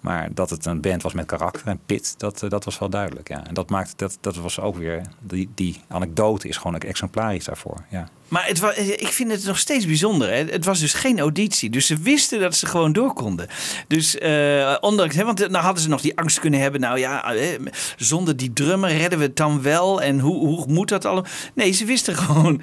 [0.00, 2.90] maar dat het een band was met karakter en pit, dat, eh, dat was wel
[2.90, 3.28] duidelijk.
[3.28, 3.46] Ja.
[3.46, 7.44] En dat maakte, dat, dat was ook weer, die, die anekdote is gewoon ook exemplarisch
[7.44, 7.84] daarvoor.
[7.90, 8.08] Ja.
[8.28, 10.28] Maar het wa- ik vind het nog steeds bijzonder.
[10.28, 10.44] Hè?
[10.44, 11.70] Het was dus geen auditie.
[11.70, 13.48] Dus ze wisten dat ze gewoon door konden.
[13.86, 16.80] Dus eh, ondanks, hè, want nou hadden ze nog die angst kunnen hebben.
[16.80, 17.60] Nou ja, eh,
[17.96, 20.02] zonder die drummer redden we het dan wel.
[20.02, 21.30] En hoe, hoe moet dat allemaal?
[21.54, 22.60] Nee, ze wisten gewoon.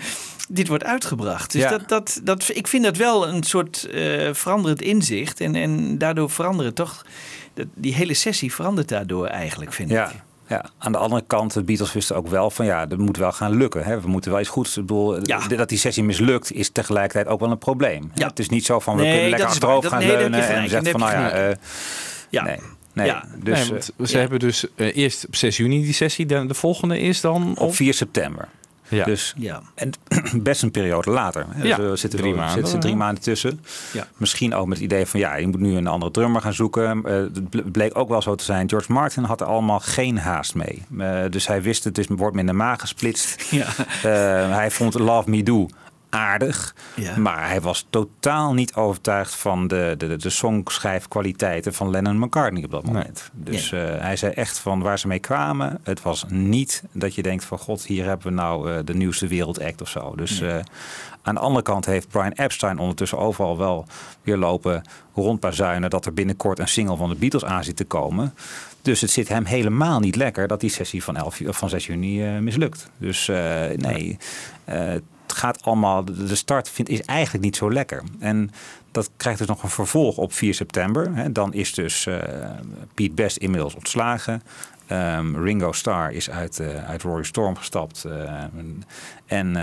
[0.50, 1.52] Dit wordt uitgebracht.
[1.52, 1.70] Dus Ja.
[1.70, 5.40] dat, dat, dat, ik vind dat wel een soort eh, veranderend inzicht.
[5.42, 7.06] En, en daardoor veranderen toch.
[7.54, 10.10] dat- Die hele sessie verandert daardoor eigenlijk, vind Ja.
[10.10, 10.16] ik.
[10.48, 13.32] Ja, aan de andere kant, de Beatles wisten ook wel van ja, dat moet wel
[13.32, 13.84] gaan lukken.
[13.84, 14.02] Hè?
[14.02, 14.78] We moeten wel iets goeds.
[14.78, 15.48] Ik bedoel, Ja.
[15.48, 18.12] dat die sessie mislukt is tegelijkertijd ook wel een probleem.
[18.14, 18.28] Ja.
[18.28, 20.92] Het is niet zo van we Nee, kunnen lekker achterover gaan nee, leunen en zeggen
[20.92, 21.56] van nou ja, eh,
[22.30, 22.44] Ja.
[22.44, 22.58] nee.
[22.94, 23.26] Nee, Ja.
[23.44, 24.20] dus Nee, eh, want ze ja.
[24.20, 26.26] hebben dus eh, eerst op 6 juni die sessie.
[26.26, 28.48] De, de volgende is dan op op 4 september.
[28.88, 29.06] Ja.
[29.06, 29.62] Dus Ja.
[29.76, 29.92] en
[30.42, 31.46] best een periode later.
[31.50, 31.64] Hè.
[31.64, 32.54] Ja, dus er zitten drie maanden.
[32.62, 33.60] zitten drie maanden tussen.
[33.94, 34.08] Ja.
[34.18, 37.06] Misschien ook met het idee van ja, je moet nu een andere drummer gaan zoeken.
[37.06, 38.70] Eh, het ble- bleek ook wel zo te zijn.
[38.70, 40.84] George Martin had er allemaal geen haast mee.
[41.00, 43.46] Eh, dus hij wist het is, wordt me in de maag gesplitst.
[43.52, 43.66] Ja.
[44.04, 45.68] Eh, hij vond Love Me Do
[46.16, 46.76] aardig.
[46.96, 47.18] Ja.
[47.18, 52.64] Maar hij was totaal niet overtuigd van de, de, de songschrijfkwaliteiten van Lennon en McCartney
[52.64, 53.30] op dat moment.
[53.34, 55.80] Dus eh, hij zei echt van waar ze mee kwamen.
[55.84, 59.28] Het was niet dat je denkt van god, hier hebben we nou eh, de nieuwste
[59.28, 60.16] wereldact of zo.
[60.16, 60.58] Dus eh,
[61.22, 63.86] aan de andere kant heeft Brian Epstein ondertussen overal wel
[64.22, 64.82] weer lopen
[65.16, 68.34] rondbazuinen dat er binnenkort een single van de Beatles aan zit te komen.
[68.82, 71.86] Dus het zit hem helemaal niet lekker dat die sessie van, 11, ju- van 6
[71.86, 72.90] juni mislukt.
[72.98, 73.28] Dus
[73.76, 74.18] nee,
[75.36, 76.06] gaat allemaal.
[76.06, 78.04] De start vind, is eigenlijk niet zo lekker.
[78.20, 78.52] En
[78.92, 81.34] dat krijgt dus nog een vervolg op 4 september.
[81.34, 82.20] Dan is dus eh
[82.94, 84.44] Pete Best inmiddels ontslagen.
[84.88, 88.44] Ehm, Ringo Starr is uit, eh, uit Rory Storm gestapt eh,
[89.26, 89.54] en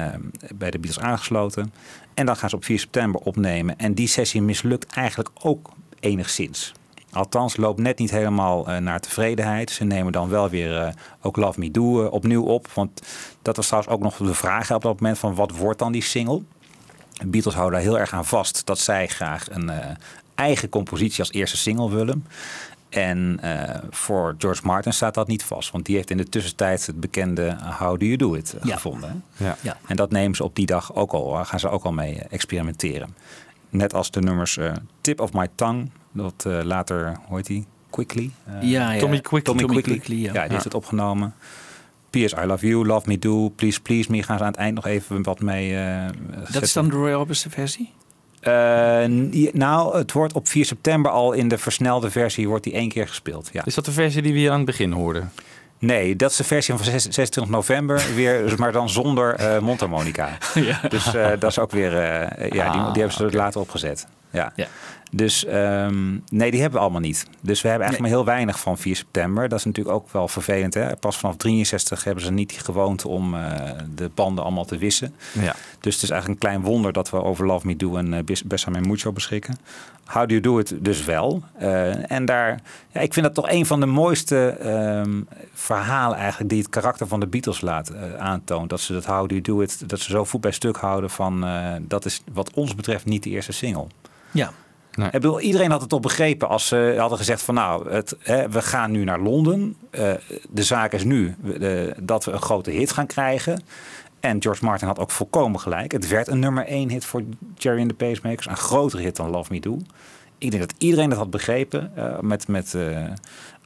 [0.55, 1.73] bij de Beatles aangesloten.
[2.15, 3.79] En dan gaan ze op 4 september opnemen.
[3.79, 6.73] En die sessie mislukt eigenlijk ook enigszins.
[7.13, 9.71] Althans, loopt net niet helemaal eh, naar tevredenheid.
[9.71, 12.69] Ze nemen dan wel weer eh, ook Love Me Do eh, opnieuw op.
[12.75, 13.03] Want
[13.43, 16.03] dat was trouwens ook nog de vraag op dat moment van wat wordt dan die
[16.03, 16.43] single?
[17.13, 19.87] De Beatles houden daar heel erg aan vast dat zij graag een eh,
[20.35, 22.27] eigen compositie als eerste single willen.
[22.89, 25.71] En eh, voor George Martin staat dat niet vast.
[25.71, 28.75] Want die heeft in de tussentijd het bekende How Do You Do It Ja.
[28.75, 29.25] gevonden.
[29.37, 29.57] Ja.
[29.61, 29.77] Ja.
[29.87, 33.17] En dat nemen ze op die dag ook al, gaan ze ook al mee experimenteren.
[33.69, 37.67] Net als de nummers eh, Tip of My Tongue, dat eh, later, hoe heet die?
[37.91, 38.31] Quickly?
[38.47, 38.99] Eh, Ja, ja.
[39.01, 39.41] Tommy Quickly.
[39.43, 39.99] Tommy, Tommy Quickly.
[40.01, 40.27] Quickly, ja.
[40.27, 40.33] ja.
[40.33, 40.49] die Ja.
[40.53, 41.35] heeft het opgenomen.
[42.11, 42.33] P.S.
[42.43, 44.23] I Love You, Love Me Do, Please Please Me.
[44.23, 46.05] Gaan ze aan het eind nog even wat mee eh,
[46.53, 47.91] Dat is dan de Roy Orbison versie?
[48.41, 49.05] eh,
[49.53, 53.09] nou, het wordt op 4 september al in de versnelde versie wordt die één keer
[53.09, 53.49] gespeeld.
[53.53, 53.65] Ja.
[53.65, 55.33] Is dat de versie die we hier aan het begin hoorden?
[55.79, 60.29] Nee, dat is de versie van 6 26 november, weer, maar dan zonder eh mondharmonica.
[60.89, 64.07] Dus eh, dat is ook weer, eh, ja, die, die hebben ze er later opgezet.
[64.31, 64.53] Ja.
[64.57, 64.67] Ja.
[65.15, 67.27] Dus ehm, nee, die hebben we allemaal niet.
[67.41, 69.49] Dus we hebben eigenlijk maar heel weinig van 4 september.
[69.49, 70.75] Dat is natuurlijk ook wel vervelend.
[70.75, 70.97] Hè?
[70.97, 75.15] Pas vanaf 63 hebben ze niet die gewoonte om eh, de banden allemaal te wissen.
[75.33, 75.55] Ja.
[75.81, 78.37] Dus het is eigenlijk een klein wonder dat we over Love Me Do en uh,
[78.45, 79.59] Besame Mucho beschikken.
[80.05, 81.43] How Do You Do It dus wel.
[81.61, 82.61] Uh, en daar,
[82.93, 84.67] ja, ik vind dat toch een van de mooiste
[85.05, 88.71] um, verhalen eigenlijk die het karakter van de Beatles laat uh, aantoont.
[88.71, 91.11] Dat ze dat How Do You Do It, dat ze zo voet bij stuk houden
[91.11, 91.47] van
[91.81, 93.87] dat is wat ons betreft niet de eerste single.
[94.31, 94.53] Ja.
[94.95, 95.07] Nee.
[95.07, 98.49] Ik bedoel, iedereen had het toch begrepen als ze hadden gezegd van nou, het, hè,
[98.49, 99.77] we gaan nu naar Londen.
[99.91, 100.13] Uh,
[100.51, 103.63] de zaak is nu uh, dat we een grote hit gaan krijgen.
[104.21, 105.93] En George Martin had ook volkomen gelijk.
[105.93, 107.23] Het werd een nummer één hit voor
[107.55, 108.47] Jerry and the Pacemakers.
[108.47, 109.79] Een grotere hit dan Love Me Do.
[110.39, 111.93] Ik denk dat iedereen dat had begrepen.
[111.97, 112.77] Uh, met, met,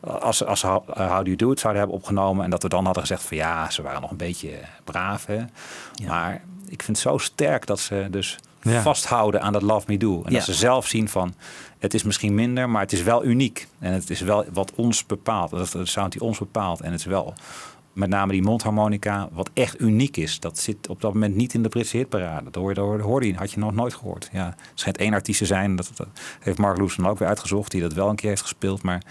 [0.00, 2.44] als, als ze How Do You Do It zouden hebben opgenomen.
[2.44, 4.50] En dat we dan hadden gezegd van ja, ze waren nog een beetje
[4.84, 5.26] braaf.
[5.26, 5.44] Hè?
[5.94, 6.06] Ja.
[6.06, 8.38] Maar ik vind het zo sterk dat ze dus
[8.72, 8.82] ja.
[8.82, 10.22] vasthouden aan dat Love Me Do.
[10.24, 11.34] En dat ze zelf zien van,
[11.78, 13.68] het is misschien minder, maar het is wel uniek.
[13.78, 15.50] En het is wel wat ons bepaalt.
[15.50, 16.80] Dat is de sound die ons bepaalt.
[16.80, 17.34] En het is wel
[17.92, 20.40] met name die mondharmonica, wat echt uniek is.
[20.40, 22.44] Dat zit op dat moment niet in de Britse hitparade.
[22.44, 24.28] Dat hoorde, dat hoorde je, had je nog nooit gehoord.
[24.32, 26.08] Ja, het schijnt één artiest te zijn, dat, dat
[26.40, 28.82] heeft Mark Lewison ook weer uitgezocht, die dat wel een keer heeft gespeeld.
[28.82, 29.02] Maar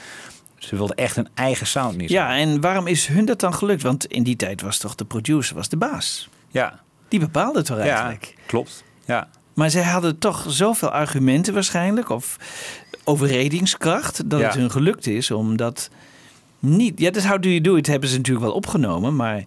[0.58, 2.10] ze wilden echt een eigen sound niet.
[2.10, 3.82] Ja, en waarom is hun dat dan gelukt?
[3.82, 6.30] Want in die tijd was toch de producer, was de baas.
[6.48, 6.80] Ja.
[7.08, 8.34] Die bepaalde het toch eigenlijk?
[8.36, 8.84] Ja, klopt.
[9.06, 9.28] Ja.
[9.56, 12.38] Maar zij hadden toch zoveel argumenten waarschijnlijk, of
[13.04, 14.46] overredingskracht, dat Ja.
[14.46, 15.90] het hun gelukt is om dat
[16.60, 17.00] niet.
[17.00, 19.44] Ja, dus How Do You Do It hebben ze natuurlijk wel opgenomen, maar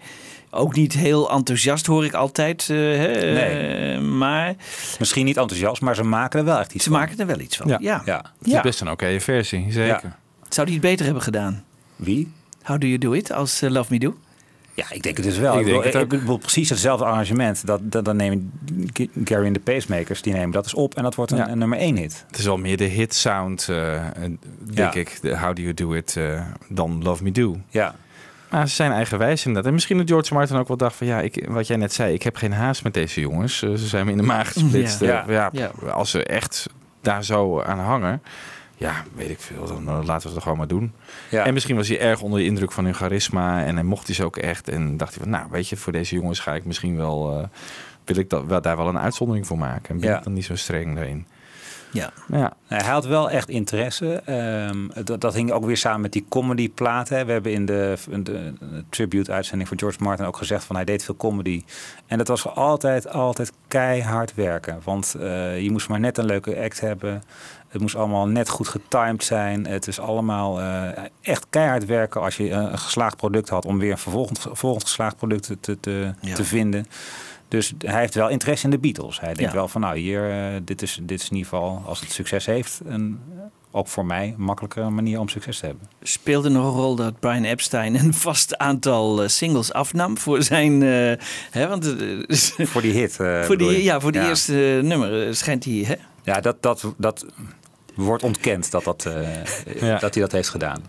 [0.51, 2.61] ook niet heel enthousiast hoor ik altijd.
[2.71, 3.99] eh, hè, Nee.
[3.99, 4.55] maar
[4.99, 6.99] Misschien niet enthousiast, maar ze maken er wel echt iets ze van.
[6.99, 7.69] maken er wel iets van.
[7.69, 7.79] Ja.
[7.81, 8.03] Ja.
[8.05, 8.17] Ja.
[8.39, 8.61] Het is Ja.
[8.61, 10.01] best een oké versie, zeker.
[10.03, 10.19] Ja.
[10.49, 11.65] Zou die het beter hebben gedaan?
[11.97, 12.33] Wie?
[12.63, 14.17] How Do You Do It als eh, Love Me Do?
[14.79, 15.53] Ja, ik denk het dus wel.
[15.55, 17.67] Ik Ik, denk bedoel, het ik bedoel, precies hetzelfde arrangement.
[17.67, 18.53] Dat, dat, dan nemen
[19.25, 21.49] Gary en de Pacemakers, die nemen dat eens op en dat wordt een, Ja.
[21.49, 22.25] een nummer één hit.
[22.27, 24.39] Het is wel meer de hit sound, eh, denk
[24.71, 24.93] Ja.
[24.95, 27.57] ik, de How Do You Do It, eh, dan Love Me Do.
[27.69, 27.95] Ja.
[28.51, 29.67] Maar ze zijn eigenwijs inderdaad.
[29.69, 31.07] En misschien dat George Martin ook wel dacht van...
[31.07, 33.63] ja, ik, wat jij net zei, ik heb geen haast met deze jongens.
[33.63, 35.01] Eh, ze zijn me in de maag gesplitst.
[35.01, 35.25] Ja.
[35.29, 35.49] Ja.
[35.53, 35.71] Ja.
[35.91, 36.67] Als ze echt
[37.01, 38.23] daar zo aan hangen...
[38.79, 40.93] ja, weet ik veel, dan eh, laten we het gewoon maar doen.
[41.31, 41.45] Ja.
[41.45, 43.65] En misschien was hij erg onder de indruk van hun charisma...
[43.65, 44.69] en hij mocht hij ze ook echt.
[44.69, 47.39] En dacht hij van, nou, weet je, voor deze jongens ga ik misschien wel...
[47.39, 47.45] eh,
[48.05, 49.91] wil ik dat, wel, daar wel een uitzondering voor maken.
[49.95, 50.17] En ben Ja.
[50.19, 51.27] ik dan niet zo streng daarin.
[51.93, 52.13] Ja.
[52.33, 54.23] Ja, hij had wel echt interesse.
[54.25, 57.27] Ehm, dat, dat hing ook weer samen met die comedyplaten.
[57.27, 58.53] We hebben in de, in de
[58.91, 61.65] tribute-uitzending voor George Martin ook gezegd van hij deed veel comedy.
[62.07, 64.81] En dat was altijd, altijd keihard werken.
[64.85, 67.23] Want eh, je moest maar net een leuke act hebben.
[67.69, 69.67] Het moest allemaal net goed getimed zijn.
[69.67, 73.79] Het is allemaal eh, echt keihard werken als je eh, een geslaagd product had om
[73.79, 76.35] weer een vervolgend, volgend geslaagd product te, te, te, Ja.
[76.35, 76.87] te vinden.
[77.49, 79.21] Dus hij heeft wel interesse in de Beatles.
[79.21, 79.57] Hij denkt Ja.
[79.59, 82.47] wel van nou hier, eh, dit, is, dit is in ieder geval als het succes
[82.47, 83.21] heeft, een,
[83.71, 85.89] ook voor mij een makkelijke manier om succes te hebben.
[86.03, 90.81] Speelde nog een rol dat Brian Epstein een vast aantal singles afnam voor zijn.
[91.51, 91.95] hè, want,
[92.59, 93.15] Voor die hit.
[93.47, 95.75] voor die, ja, voor die eerste nummer schijnt hij.
[95.87, 95.95] Hè?
[96.23, 97.27] Ja, dat, dat, dat
[98.05, 99.45] wordt ontkend dat, dat, eh,
[99.89, 99.99] Ja.
[99.99, 100.83] dat hij dat heeft gedaan.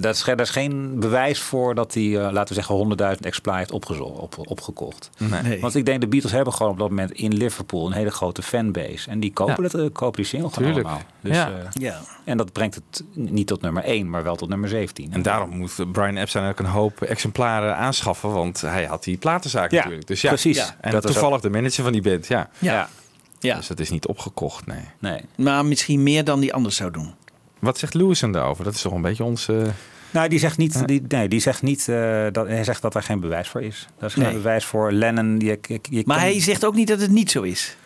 [0.00, 3.26] Dat is, ge- daar is geen bewijs voor dat hij, eh, laten we zeggen, 100.000
[3.26, 5.10] exemplaren heeft opgezo- op, opgekocht.
[5.16, 5.60] Nee.
[5.60, 8.42] Want ik denk de Beatles hebben gewoon op dat moment in Liverpool een hele grote
[8.42, 9.10] fanbase.
[9.10, 9.62] En die kopen, Ja.
[9.62, 10.86] het, eh, kopen die single gewoon Tuurlijk.
[10.86, 11.06] allemaal.
[11.20, 11.48] Dus, Ja.
[11.50, 12.00] eh, Ja.
[12.24, 15.12] en dat brengt het niet tot nummer 1, maar wel tot nummer 17.
[15.12, 19.70] En daarom moet Brian Epstein ook een hoop exemplaren aanschaffen, want hij had die platenzaak
[19.70, 20.06] Ja, natuurlijk.
[20.06, 20.56] Dus ja, precies.
[20.56, 20.76] Ja.
[20.80, 22.48] En Dat toevallig de manager van die band, ja.
[23.42, 23.56] Ja.
[23.56, 24.84] Dus dat is niet opgekocht, nee.
[24.98, 25.20] Nee.
[25.36, 27.14] Maar misschien meer dan die anders zou doen.
[27.58, 28.64] Wat zegt Lewison daarover?
[28.64, 29.48] Dat is toch een beetje ons...
[29.48, 29.56] eh,
[30.10, 33.02] Nou, die zegt niet, die, nee, die zegt niet eh, dat hij zegt dat er
[33.02, 33.86] geen bewijs voor is.
[33.98, 34.32] Dat is geen Nee.
[34.34, 35.38] bewijs voor Lennon.
[35.40, 37.76] Je, je, je Maar kan- hij zegt ook niet dat het niet zo is.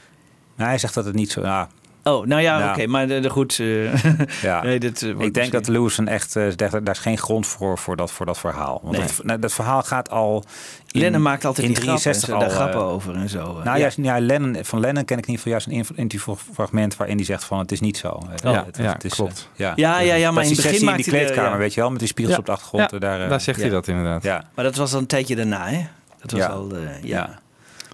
[0.57, 1.41] Nou, hij zegt dat het niet zo.
[1.43, 1.69] Ja,
[2.09, 2.71] Oh, nou ja, Nou.
[2.71, 2.87] oké.
[2.87, 3.59] maar de, de goed.
[3.59, 4.03] eh,
[4.43, 4.63] ja.
[4.63, 7.79] nee, dit, eh, ik denk dat misschien- Lewison echt, eh, daar, is geen grond voor,
[7.79, 8.81] voor, dat, voor dat verhaal.
[8.83, 9.07] Want Nee.
[9.07, 10.45] dat, nou, dat verhaal gaat al.
[10.91, 13.29] In, Lennon maakt altijd in die grappen, 63 en zo, daar al, grappen over en
[13.29, 13.53] zo.
[13.53, 13.79] Nou, ja.
[13.79, 17.25] juist, ja, Lennon, van Lennon ken ik in ieder geval juist een interviewfragment waarin hij
[17.25, 18.09] zegt van het is niet zo.
[18.09, 19.49] Eh, Ja, het, ja, het is, klopt.
[19.55, 19.73] ja.
[19.77, 21.53] Ja, ja, ja, maar dat in het die begin in die maakte hij de- kleedkamer,
[21.53, 21.59] ja.
[21.59, 22.91] weet je wel, met die spiegels Ja, op de achtergrond.
[22.91, 23.63] ja, daar, daar zegt ja.
[23.65, 24.23] hij dat inderdaad.
[24.23, 24.45] ja.
[24.55, 25.87] Maar dat was al een tijdje daarna, hè?
[26.21, 26.47] Dat was Ja.
[26.47, 26.73] al.
[27.03, 27.39] ja.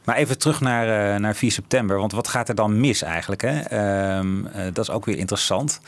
[0.05, 1.99] Maar even terug naar, eh, naar 4 september.
[1.99, 3.43] Want wat gaat er dan mis eigenlijk?
[3.43, 3.61] Hè?
[3.61, 5.81] Ehm, eh, dat is ook weer interessant.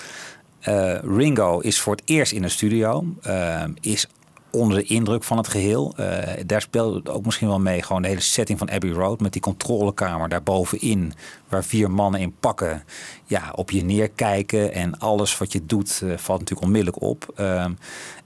[0.61, 3.05] Eh, Ringo is voor het eerst in een studio.
[3.23, 4.07] Ehm, is
[4.55, 5.93] onder de indruk van het geheel.
[5.97, 7.83] Eh, daar speelt het ook misschien wel mee.
[7.83, 9.21] Gewoon de hele setting van Abbey Road.
[9.21, 11.13] Met die controlekamer daarbovenin.
[11.49, 12.85] Waar vier mannen in pakken
[13.25, 14.73] ja, op je neerkijken.
[14.73, 17.33] En alles wat je doet eh, valt natuurlijk onmiddellijk op.
[17.37, 17.73] Ehm,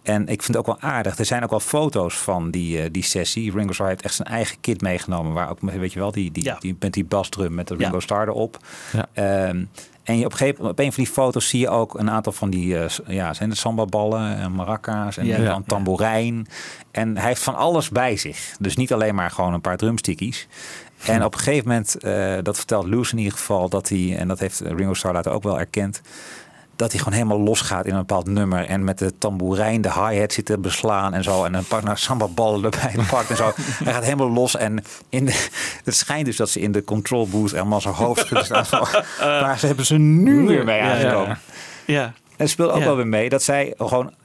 [0.02, 1.18] en ik vind het ook wel aardig.
[1.18, 3.52] Er zijn ook wel foto's van die, eh, die sessie.
[3.52, 5.32] Ringo Starr heeft echt zijn eigen kit meegenomen.
[5.32, 6.56] Waar ook, weet je wel, die, die, Ja.
[6.60, 7.84] die, met die basdrum met de Ja.
[7.84, 8.58] Ringo Starr erop.
[8.92, 9.08] Ja.
[10.08, 12.32] En je op, een gegeven, op een van die foto's zie je ook een aantal
[12.32, 15.38] van die, s- ja, zijn het sambaballen en maracas en Ja.
[15.38, 16.46] dan tamboerijn.
[16.90, 18.54] En hij heeft van alles bij zich.
[18.60, 20.48] Dus niet alleen maar gewoon een paar drumstickies.
[21.04, 24.28] En op een gegeven moment, eh, dat vertelt Loes in ieder geval, dat hij, en
[24.28, 26.00] dat heeft Ringo Starr later ook wel erkend,
[26.78, 28.64] dat hij gewoon helemaal losgaat in een bepaald nummer.
[28.66, 31.44] En met de tamboerijn de hi-hat zit te beslaan en zo.
[31.44, 33.52] En een paar nou, sambaballen erbij pakt en zo.
[33.84, 34.56] Hij gaat helemaal los.
[34.56, 35.48] En in de,
[35.84, 38.66] het schijnt dus dat ze in de control booth helemaal zijn hoofd staan.
[38.66, 38.86] van,
[39.18, 40.92] Waar ze hebben ze nu weer mee Ja, ja.
[40.94, 41.38] aangekomen.
[41.84, 42.02] ja.
[42.04, 44.16] En het speelt ook wel weer mee dat zij gewoon eh,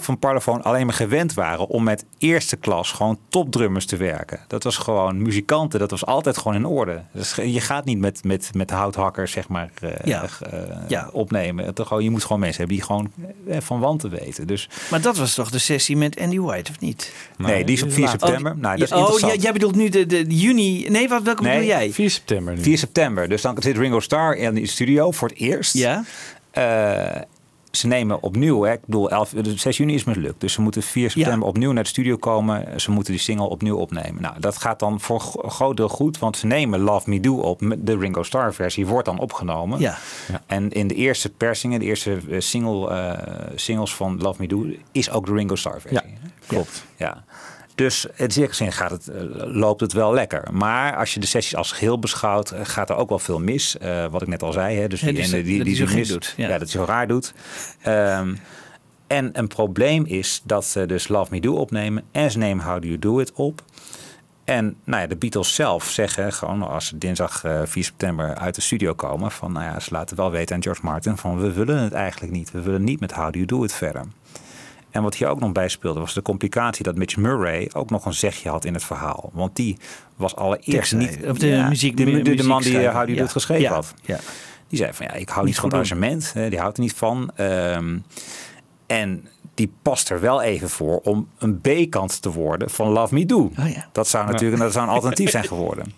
[0.00, 4.40] van Parlophone alleen maar gewend waren om met eerste klas gewoon topdrummers te werken.
[4.48, 7.02] Dat was gewoon muzikanten, dat was altijd gewoon in orde.
[7.12, 10.24] Dus je gaat niet met, met, met houthakkers zeg maar eh, Ja.
[10.50, 11.08] eh, Ja.
[11.12, 11.64] opnemen.
[11.64, 13.12] Het, gewoon, je moet gewoon mensen hebben die gewoon
[13.48, 14.46] eh, van wanten weten.
[14.46, 17.12] Dus Maar dat was toch de sessie met Andy White, of niet?
[17.36, 18.52] nee, die is op 4 september.
[18.52, 19.32] Oh, nou, dat is ja, oh, interessant.
[19.32, 20.86] jij, jij bedoelt nu de, de juni.
[20.88, 21.90] Nee, wat, welke Nee, bedoel jij?
[21.92, 22.62] 4 september nu.
[22.62, 23.28] 4 september.
[23.28, 25.74] Dus dan zit Ringo Starr in de studio voor het eerst.
[25.74, 26.04] Ja.
[26.50, 27.20] Eh,
[27.76, 30.40] ze nemen opnieuw, hè, ik bedoel, 11, de 6 juni is mislukt.
[30.40, 32.80] Dus ze moeten 4 september opnieuw naar de studio komen.
[32.80, 34.22] Ze moeten die single opnieuw opnemen.
[34.22, 37.34] Nou, dat gaat dan voor een groot deel goed, want ze nemen Love Me Do
[37.34, 37.60] op.
[37.60, 39.80] Met De Ringo Starr versie wordt dan opgenomen.
[39.80, 39.98] Ja.
[40.46, 44.66] En in de eerste persingen, de eerste eh, single, eh, singles van Love Me Do,
[44.92, 46.10] is ook de Ringo Starr versie.
[46.12, 46.84] Ja, klopt.
[46.96, 47.24] Ja.
[47.74, 50.48] Dus in zekere zin gaat het, eh, loopt het wel lekker.
[50.52, 53.78] Maar als je de sessies als geheel beschouwt, eh, gaat er ook wel veel mis.
[53.78, 54.78] Eh, wat ik net al zei.
[54.78, 54.88] Hè?
[54.88, 56.42] Dus Ja, dus die, die, zo die gek mis- doet, ja.
[56.48, 56.50] Ja.
[56.50, 57.32] dat hij zo raar doet.
[57.82, 58.34] Ehm,
[59.06, 62.04] en een probleem is dat ze dus Love Me Do opnemen.
[62.12, 63.62] En ze nemen How Do You Do It op.
[64.44, 68.54] En nou ja, de Beatles zelf zeggen gewoon als ze dinsdag eh, 4 september uit
[68.54, 69.30] de studio komen.
[69.30, 72.32] Van nou ja, ze laten wel weten aan George Martin van we willen het eigenlijk
[72.32, 72.50] niet.
[72.50, 74.02] We willen niet met How Do You Do It verder.
[74.94, 78.04] En wat hier ook nog bij speelde was de complicatie dat Mitch Murray ook nog
[78.06, 79.30] een zegje had in het verhaal.
[79.32, 79.76] Want die
[80.16, 81.18] was allereerst niet...
[81.28, 82.88] Of de muziek- de, de, de man die muziekschrijver.
[82.90, 83.22] eh, How Do You Do Ja.
[83.24, 83.72] It geschreven Ja.
[83.72, 83.94] had.
[84.02, 84.18] Ja.
[84.68, 86.32] Die zei van ja, ik hou niet, Niet van het arrangement.
[86.32, 87.30] hè, Die houdt er niet van.
[87.36, 87.98] Ehm,
[88.86, 93.26] en die past er wel even voor om een B-kant te worden van Love Me
[93.26, 93.38] Do.
[93.58, 93.88] Oh ja.
[93.92, 95.92] Dat zou natuurlijk dat zou een alternatief zijn geworden.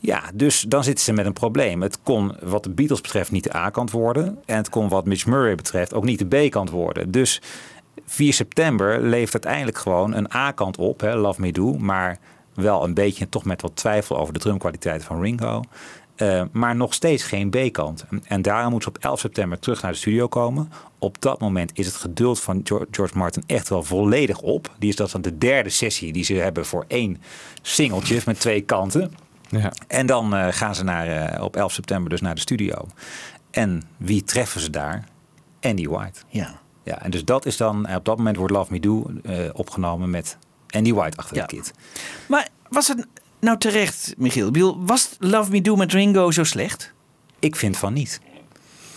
[0.00, 1.82] Ja, dus dan zitten ze met een probleem.
[1.82, 4.38] Het kon wat de Beatles betreft niet de A-kant worden.
[4.46, 7.10] En het kon wat Mitch Murray betreft ook niet de B-kant worden.
[7.10, 7.40] Dus
[8.06, 11.00] 4 september levert uiteindelijk gewoon een A-kant op.
[11.00, 11.72] Hè, Love Me Do.
[11.78, 12.18] Maar
[12.54, 15.62] wel een beetje toch met wat twijfel over de drumkwaliteit van Ringo.
[16.16, 18.04] Eh, maar nog steeds geen B-kant.
[18.24, 20.72] En- daarom moet ze op 11 september terug naar de studio komen.
[20.98, 24.70] Op dat moment is het geduld van George, Martin echt wel volledig op.
[24.78, 27.22] Die is dat dan de derde sessie die ze hebben voor één
[27.62, 29.12] singeltje met twee kanten.
[29.48, 29.72] Ja.
[29.86, 32.86] En dan eh, gaan ze naar, eh, op 11 september dus naar de studio.
[33.50, 35.04] En wie treffen ze daar?
[35.60, 36.20] Andy White.
[36.28, 36.60] Ja.
[36.88, 39.38] Ja, en dus dat is dan, en op dat moment wordt Love Me Do eh,
[39.52, 40.36] opgenomen met
[40.68, 41.46] Andy White achter Ja.
[41.46, 41.72] de kit.
[42.28, 43.06] Maar was het
[43.40, 44.76] nou terecht, Michiel?
[44.84, 46.92] Was Love Me Do met Ringo zo slecht?
[47.38, 48.20] Ik vind van niet.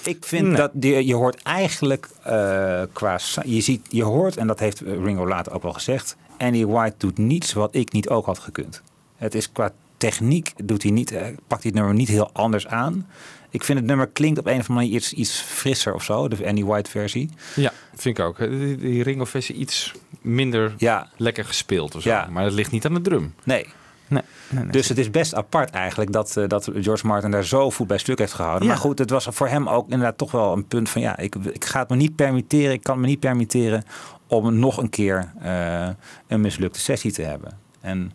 [0.03, 0.55] Ik vind Nee.
[0.55, 3.19] dat die, je hoort eigenlijk eh, qua.
[3.45, 6.15] Je, ziet, je hoort, en dat heeft eh, Ringo later ook wel gezegd.
[6.37, 8.81] Andy White doet niets wat ik niet ook had gekund.
[9.15, 12.67] Het is qua techniek, doet hij niet, eh, pakt hij het nummer niet heel anders
[12.67, 13.07] aan.
[13.51, 16.27] Ik vind het nummer klinkt op een of andere manier iets, iets frisser of zo,
[16.27, 17.29] de Andy White versie.
[17.55, 18.37] Ja, vind ik ook.
[18.37, 19.91] Die, die Ringo-versie iets
[20.21, 22.09] minder Ja, lekker gespeeld of zo.
[22.09, 22.27] Ja.
[22.31, 23.33] Maar dat ligt niet aan de drum.
[23.43, 23.67] nee.
[24.07, 24.71] Nee, nee, nee.
[24.71, 27.97] Dus het is best apart eigenlijk dat, eh, dat George Martin daar zo voet bij
[27.97, 28.63] stuk heeft gehouden.
[28.67, 28.73] Ja.
[28.73, 31.35] Maar goed, het was voor hem ook inderdaad toch wel een punt van ja, ik,
[31.35, 33.83] ik ga het me niet permitteren, ik kan me niet permitteren
[34.27, 35.87] om nog een keer eh,
[36.27, 37.57] een mislukte sessie te hebben.
[37.81, 38.11] En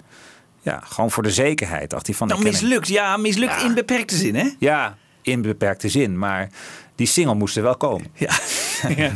[0.61, 2.29] ja, gewoon voor de zekerheid dacht hij van.
[2.29, 2.89] Nou, mislukt.
[2.89, 3.67] Ja, mislukt Ja.
[3.67, 4.49] in beperkte zin, hè?
[4.59, 4.97] Ja,
[5.27, 6.49] in beperkte zin, maar
[6.95, 8.07] die single moest er wel komen.
[8.15, 8.39] Ja.
[8.97, 9.13] ja.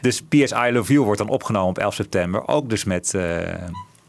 [0.00, 3.52] Dus PS I Love You wordt dan opgenomen op 11 september, ook dus met eh,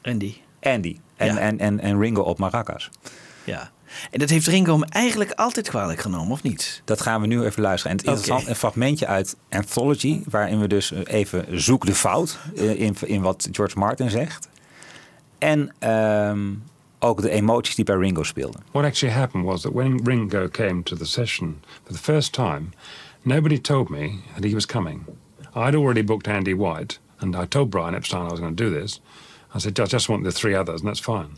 [0.01, 0.35] Andy.
[0.61, 1.37] Andy en, Ja.
[1.39, 2.89] en, en, en Ringo op maracas.
[3.43, 3.71] Ja.
[4.11, 6.81] En dat heeft Ringo hem eigenlijk altijd kwalijk genomen, of niet?
[6.85, 7.97] Dat gaan we nu even luisteren.
[7.97, 12.79] En het is een fragmentje uit Anthology, waarin we dus even zoek de fout eh,
[12.79, 14.49] in, in wat George Martin zegt.
[15.37, 16.39] En ehm,
[16.99, 18.61] ook de emoties die bij Ringo speelden.
[18.71, 22.69] What actually happened was that when Ringo came to the session for the first time,
[23.21, 25.05] nobody told me that he was coming.
[25.55, 28.69] I'd already booked Andy White, and I told Brian Epstein I was going to do
[28.69, 28.99] this.
[29.55, 31.37] I said, I just want the three others, and that's fine.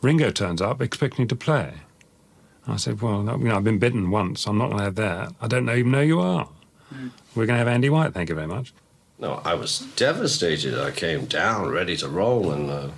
[0.00, 1.72] Ringo turns up expecting to play.
[2.66, 4.46] I said, Well, you know, I've been bitten once.
[4.46, 5.34] I'm not going to have that.
[5.40, 6.48] I don't know, even know you are.
[7.34, 8.72] We're going to have Andy White, thank you very much.
[9.18, 10.78] No, I was devastated.
[10.78, 12.88] I came down ready to roll, and uh,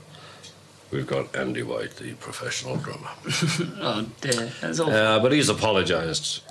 [0.91, 3.11] we've got Andy White, the professional drummer.
[3.83, 4.93] Oh dear, that's awful.
[4.95, 6.43] Uh, but he's apologized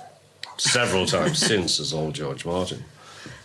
[0.56, 2.84] several times since as old George Martin.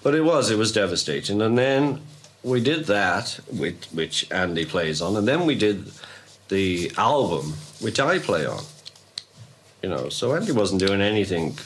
[0.03, 1.41] But it was, it was devastating.
[1.41, 2.01] And then
[2.43, 5.91] we did that, which, which Andy plays on, and then we did
[6.49, 8.63] the album, which I play on.
[9.81, 11.57] You know, so Andy wasn't doing anything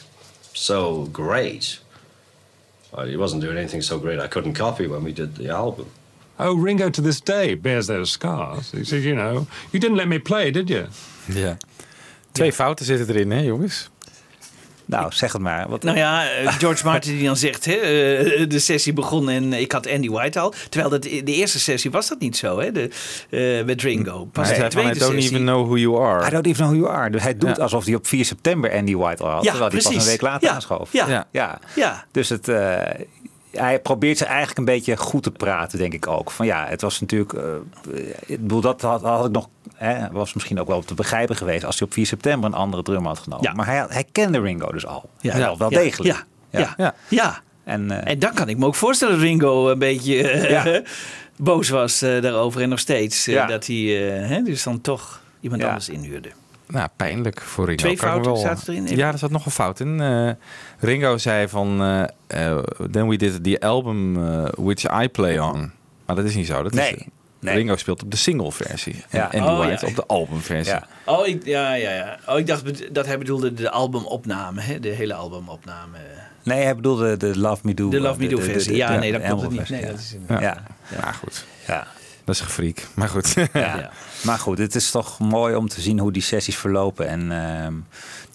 [0.53, 1.79] so great.
[3.05, 5.91] He wasn't doing anything so great I couldn't copy when we did the album.
[6.39, 8.71] Oh, Ringo to this day bears those scars.
[8.71, 10.85] He says, You know, you didn't let me play, did you?
[11.25, 11.57] Ja.
[12.31, 13.89] Twee fouten zitten erin, hè jongens?
[14.85, 15.69] Nou, zeg het maar.
[15.69, 19.53] Wat, Nou ja, eh, George Martin die dan zegt, hè, eh, de sessie begon en
[19.53, 20.53] ik had Andy White al.
[20.69, 22.89] Terwijl dat, de eerste sessie was dat niet zo, hè, de,
[23.29, 24.25] eh, met Ringo.
[24.25, 25.17] Pas Hij zei van, I don't sessie.
[25.21, 26.27] even know who you are.
[26.27, 27.09] I don't even know who you are.
[27.09, 27.63] Dus hij doet Ja.
[27.63, 29.43] alsof hij op 4 september Andy White al had.
[29.43, 30.91] Ja, terwijl hij pas een week later Ja, aanschoof.
[30.93, 31.07] ja.
[31.07, 31.27] Ja.
[31.31, 31.59] ja.
[31.75, 32.77] Ja, Dus het, eh,
[33.51, 36.31] hij probeert ze eigenlijk een beetje goed te praten, denk ik ook.
[36.31, 37.33] Van ja, het was natuurlijk.
[37.33, 37.43] eh,
[38.25, 39.47] ik bedoel, dat had, had ik nog.
[39.75, 42.83] Hè, was misschien ook wel te begrijpen geweest als hij op 4 september een andere
[42.83, 43.45] drum had genomen.
[43.45, 43.53] Ja.
[43.53, 45.09] Maar hij, hij kende Ringo dus al.
[45.19, 46.15] ja, wel, degelijk.
[46.15, 46.95] Ja, ja, ja.
[47.07, 47.41] Ja.
[47.63, 50.83] En, eh, En dan kan ik me ook voorstellen dat Ringo een beetje
[51.37, 52.61] boos was daarover.
[52.61, 56.29] En nog steeds dat hij hè, dus dan toch iemand anders inhuurde.
[56.69, 57.81] Nou, pijnlijk voor Ringo.
[57.81, 58.83] Twee Kan fouten wel- zaten erin?
[58.85, 60.01] Even- Ja, er zat nog een fout in.
[60.01, 60.29] Eh,
[60.79, 61.81] Ringo zei van...
[62.27, 62.57] eh, eh,
[62.91, 64.13] then we did the album
[64.55, 65.71] which I play on.
[66.05, 66.63] Maar dat is niet zo.
[66.63, 67.03] Dat Nee, is,
[67.39, 67.55] nee.
[67.55, 69.03] Ringo speelt op de single versie.
[69.09, 69.31] Ja.
[69.31, 69.91] En Andy Oh, White ja.
[69.91, 70.73] op de albumversie.
[70.73, 70.87] ja.
[71.05, 72.17] Oh, ik, ja, ja, ja.
[72.27, 74.79] Oh, ik dacht dat hij bedoelde de albumopname, hè?
[74.79, 75.97] de hele albumopname.
[76.43, 77.89] Nee, hij bedoelde de Love Me Do.
[77.89, 78.75] De Love Me Do versie.
[78.75, 79.69] Ja, nee, dat klopt het niet.
[79.69, 79.87] Nee, ja.
[79.87, 80.41] dat is een- Ja.
[80.41, 80.63] Ja.
[81.01, 81.87] Maar goed, ja.
[82.29, 82.87] Dat is gefreak.
[82.93, 83.33] Maar goed.
[83.33, 83.47] Ja.
[83.79, 83.91] Ja.
[84.23, 87.07] Maar goed, het is toch mooi om te zien hoe die sessies verlopen.
[87.07, 87.73] En ehm,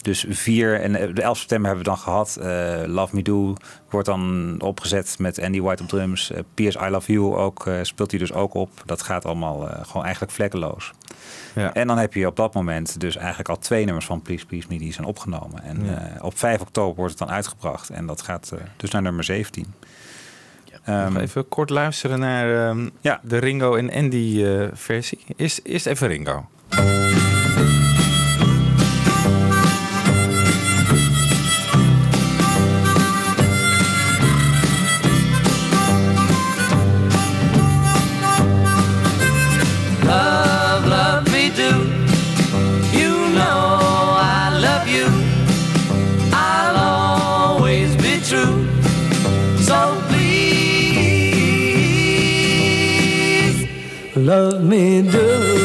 [0.01, 2.35] dus 4 en eh, de 11 september hebben we dan gehad.
[2.35, 3.55] Eh, Love Me Do
[3.89, 6.31] wordt dan opgezet met Andy White op drums.
[6.53, 6.75] P.S.
[6.75, 8.69] I Love You ook, speelt hij dus ook op.
[8.85, 10.91] Dat gaat allemaal gewoon eigenlijk vlekkeloos.
[11.55, 11.73] Ja.
[11.73, 14.67] En dan heb je op dat moment dus eigenlijk al twee nummers van Please Please
[14.69, 15.63] Me die zijn opgenomen.
[15.63, 15.83] En
[16.21, 17.89] op 5 oktober wordt het dan uitgebracht.
[17.89, 19.73] En dat gaat dus naar nummer 17.
[20.85, 23.19] Ehm, even kort luisteren naar ehm, Ja.
[23.23, 25.19] de Ringo en Andy eh, versie.
[25.35, 26.45] Eerst, eerst even Ringo.
[54.25, 55.64] Love me do.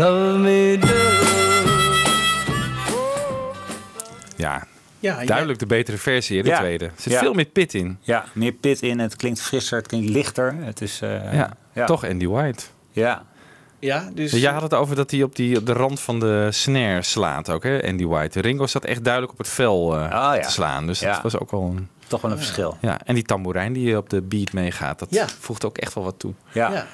[0.00, 0.78] Me.
[4.36, 4.66] Ja,
[4.98, 6.84] ja, duidelijk de betere versie, in de tweede.
[6.84, 7.98] Er zit veel meer pit in.
[8.00, 8.98] Ja, meer pit in.
[8.98, 10.54] Het klinkt frisser, het klinkt lichter.
[10.54, 11.32] Het is, eh,
[11.72, 12.64] ja, toch Andy White.
[12.90, 13.24] Ja.
[13.78, 14.32] Ja, dus...
[14.32, 17.62] Jij had het over dat hij op, die, de rand van de snare slaat ook,
[17.62, 18.40] hè, Andy White.
[18.40, 20.86] Ringo staat echt duidelijk op het vel eh, ah, te slaan.
[20.86, 21.88] Dus dat was ook wel een...
[22.06, 22.76] Toch wel een verschil.
[22.80, 26.18] Ja, en die tamboerijn die op de beat meegaat, dat voegt ook echt wel wat
[26.18, 26.32] toe.
[26.52, 26.86] Ja.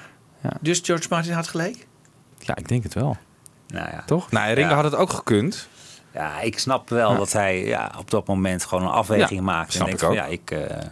[0.61, 1.87] Dus George Martin had gelijk?
[2.47, 3.17] Ja, ik denk het wel.
[3.69, 4.03] Nou ja.
[4.07, 4.31] Toch?
[4.31, 4.75] Nou, Ringo Ja.
[4.75, 5.69] had het ook gekund.
[6.15, 7.17] Ja, ik snap wel Ja.
[7.19, 9.73] dat hij ja, op dat moment gewoon een afweging Ja, maakt.
[9.73, 10.83] snap en ik van, ja, ik, eh,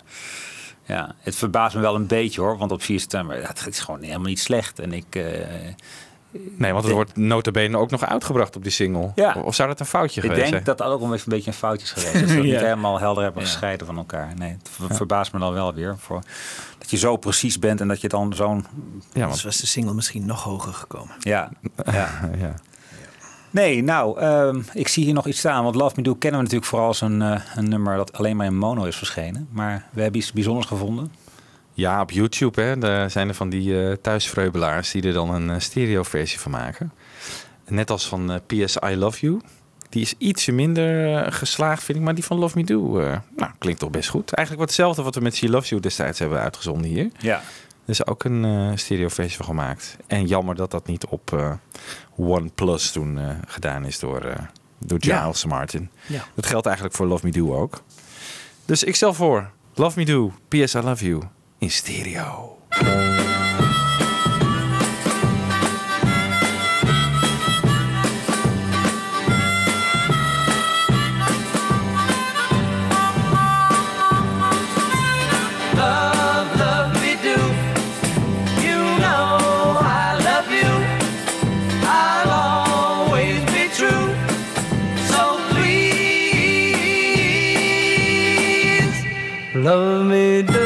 [0.83, 2.59] ja, het verbaast me wel een beetje hoor.
[2.59, 4.79] Want op 4 september, ja, het is gewoon helemaal niet slecht.
[4.79, 5.05] En ik...
[5.17, 5.23] eh,
[6.59, 9.13] Nee, want het wordt nota bene ook nog uitgebracht op die single.
[9.15, 9.37] Ja.
[9.45, 10.65] Of zou dat een foutje ik geweest denk zijn?
[10.65, 12.13] dat dat ook een beetje een foutje is geweest.
[12.13, 12.51] Dat ze dat Ja.
[12.51, 13.49] niet helemaal helder hebben Ja.
[13.49, 14.33] gescheiden van elkaar.
[14.37, 15.97] Nee, het ver- verbaast me dan wel weer.
[15.99, 16.23] Voor,
[16.79, 18.57] dat je zo precies bent en dat je dan zo'n...
[18.57, 21.15] Ja, Anders want, was de single misschien nog hoger gekomen.
[21.21, 21.51] Ja,
[21.93, 22.09] ja.
[22.39, 22.55] ja.
[23.51, 25.63] Nee, nou, ehm, ik zie hier nog iets staan.
[25.65, 28.37] Want Love Me Do kennen we natuurlijk vooral als een, eh, een nummer dat alleen
[28.37, 29.49] maar in mono is verschenen.
[29.51, 31.13] Maar we hebben iets bijzonders gevonden.
[31.75, 35.51] Ja, op YouTube hè, daar zijn er van die eh thuisvreubelaars die er dan een
[35.51, 36.93] eh, stereo-versie van maken.
[37.69, 39.41] Net als van eh, PS I Love You.
[39.89, 42.05] Die is ietsje minder geslaagd, vind ik.
[42.05, 43.01] Maar die van Love Me Do,
[43.37, 44.33] nou, klinkt toch best goed.
[44.33, 47.11] Eigenlijk wat hetzelfde wat we met She Loves You destijds hebben uitgezonden hier.
[47.19, 47.37] Ja.
[47.85, 49.97] Er is ook een stereo-versie van gemaakt.
[50.07, 51.59] En jammer dat dat niet op
[52.17, 54.23] OnePlus toen gedaan is door,
[54.79, 55.23] door Ja.
[55.23, 55.91] Giles Martin.
[56.07, 56.25] Ja.
[56.35, 57.83] Dat geldt eigenlijk voor Love Me Do ook.
[58.65, 61.23] Dus ik stel voor, Love Me Do, PS I Love You,
[61.65, 62.59] in stereo.
[75.77, 76.57] Love,
[80.51, 80.73] you.
[81.87, 84.09] I always be true.
[85.11, 85.95] So please
[89.55, 90.64] love me do.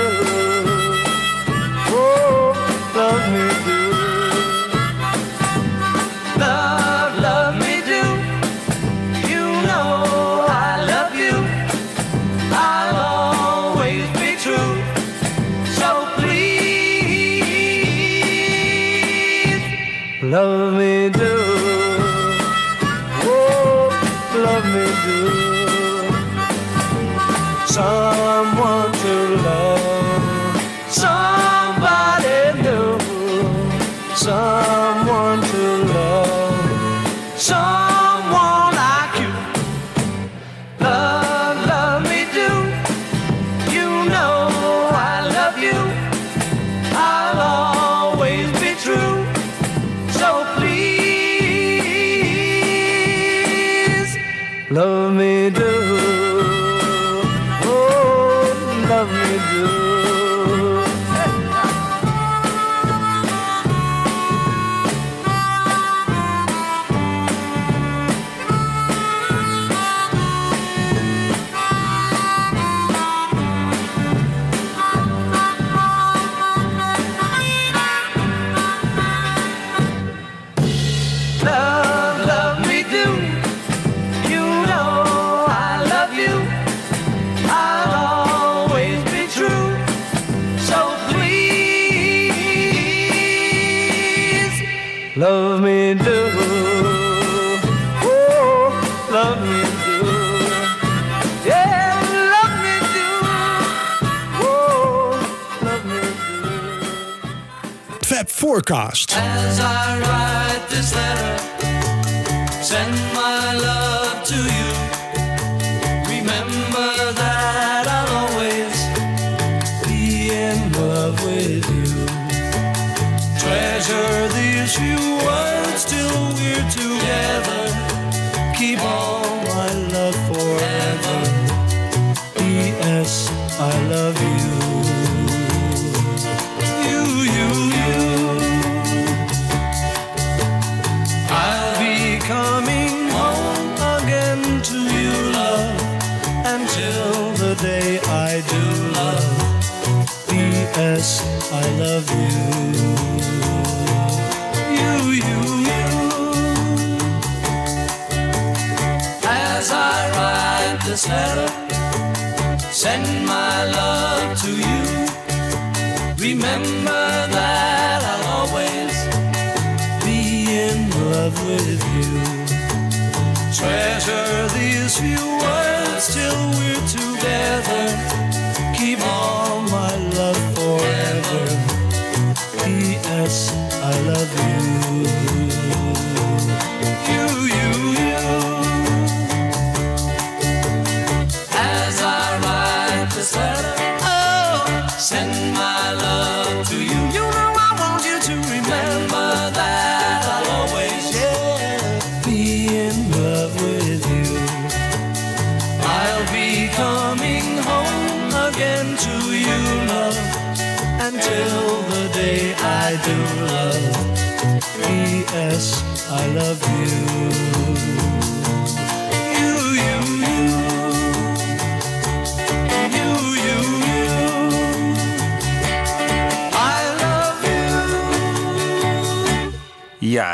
[109.06, 109.37] Forecast.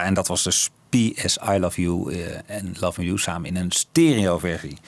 [0.04, 3.70] En dat was dus PS I Love You eh, en Love You samen in een
[3.70, 4.78] stereo versie.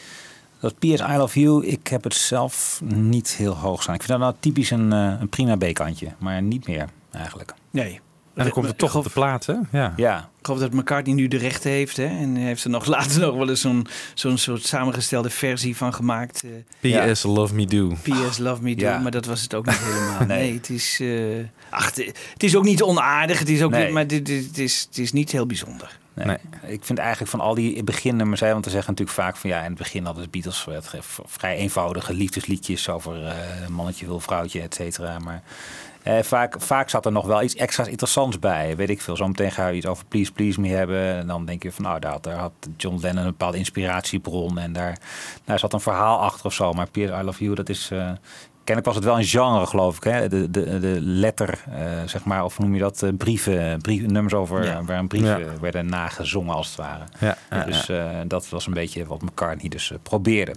[0.61, 3.95] Dat PS I Love You, ik heb het zelf niet heel hoog staan.
[3.95, 7.55] Ik vind dat nou typisch een, eh, een prima B-kantje, maar niet meer eigenlijk.
[7.71, 8.01] Nee.
[8.37, 9.55] En dan komt het toch op de plaat, hè?
[9.72, 9.93] Ja.
[9.97, 10.30] Ja.
[10.41, 11.97] Ik hoop dat McCartney nu de rechten heeft.
[11.97, 12.05] Hè?
[12.07, 16.45] En heeft er nog later nog wel eens zo'n zo'n soort samengestelde versie van gemaakt.
[16.80, 17.22] eh, P.S.
[17.22, 17.97] Love Me Do.
[18.03, 18.39] P.S.
[18.39, 18.99] Love Me Do, Ja.
[18.99, 20.26] maar dat was het ook niet helemaal.
[20.26, 20.39] Nee.
[20.39, 20.55] nee.
[20.55, 20.99] het is...
[21.01, 21.09] eh,
[21.70, 23.84] ach, het is ook niet onaardig, het is ook Nee.
[23.84, 25.99] niet, maar dit, dit, het, is, het is niet heel bijzonder.
[26.14, 26.37] Nee.
[26.66, 29.59] Ik vind eigenlijk van al die beginnummers, hè, want ze zeggen natuurlijk vaak van ja,
[29.59, 30.66] in het begin hadden de Beatles
[31.26, 33.34] vrij eenvoudige liefdesliedjes over eh,
[33.68, 35.18] mannetje wil vrouwtje, et cetera.
[35.18, 35.43] Maar
[36.07, 38.76] eh, vaak, vaak zat er nog wel iets extra's interessants bij.
[38.76, 39.16] Weet ik veel.
[39.16, 41.14] Zometeen ga je iets over Please Please Me hebben.
[41.16, 44.59] En dan denk je van nou, daar had, daar had John Lennon een bepaalde inspiratiebron.
[44.59, 44.98] En daar,
[45.44, 46.72] daar zat een verhaal achter of zo.
[46.72, 47.88] Maar Pierce I Love You, dat is...
[47.92, 48.11] eh
[48.64, 50.04] Kennelijk was het wel een genre, geloof ik.
[50.04, 50.28] Hè?
[50.28, 53.02] De, de, de letter, eh, zeg maar, of noem je dat?
[53.02, 54.82] eh, brieven, brieven, nummers over Ja.
[54.84, 55.59] waar een brieven Ja.
[55.61, 57.04] werden nagezongen, als het ware.
[57.20, 58.24] Ja, ja, dus ja.
[58.24, 60.54] dat was een beetje wat McCartney dus probeerde.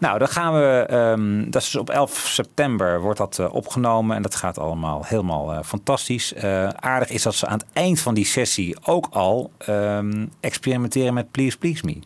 [0.00, 0.86] Nou, dan gaan we.
[0.88, 5.52] ehm, dat is op 11 september wordt dat eh, opgenomen en dat gaat allemaal helemaal
[5.52, 6.34] eh, fantastisch.
[6.34, 11.14] Eh, aardig is dat ze aan het eind van die sessie ook al ehm, experimenteren
[11.14, 11.98] met Please Please Me.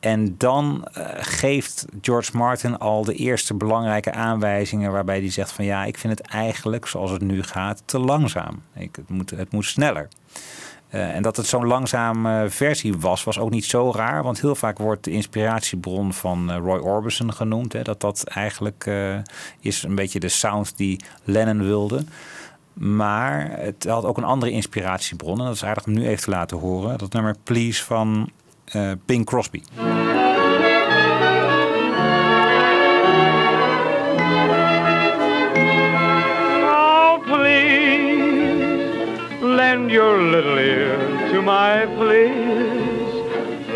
[0.00, 5.84] En dan geeft George Martin al de eerste belangrijke aanwijzingen waarbij hij zegt van ja,
[5.84, 8.62] ik vind het eigenlijk zoals het nu gaat te langzaam.
[8.74, 10.08] Ik, het, moet, het moet sneller.
[10.90, 14.22] Eh, en dat het zo'n langzame versie was, was ook niet zo raar.
[14.22, 17.72] Want heel vaak wordt de inspiratiebron van eh, Roy Orbison genoemd.
[17.72, 19.16] Hè, dat dat eigenlijk eh,
[19.60, 22.04] is een beetje de sound die Lennon wilde.
[22.72, 25.38] Maar het had ook een andere inspiratiebron.
[25.38, 26.98] En dat is aardig om nu even te laten horen.
[26.98, 28.30] Dat nummer Please van
[28.64, 29.60] eh Bing Crosby.
[39.70, 40.98] Lend your little ear
[41.32, 43.14] to my please.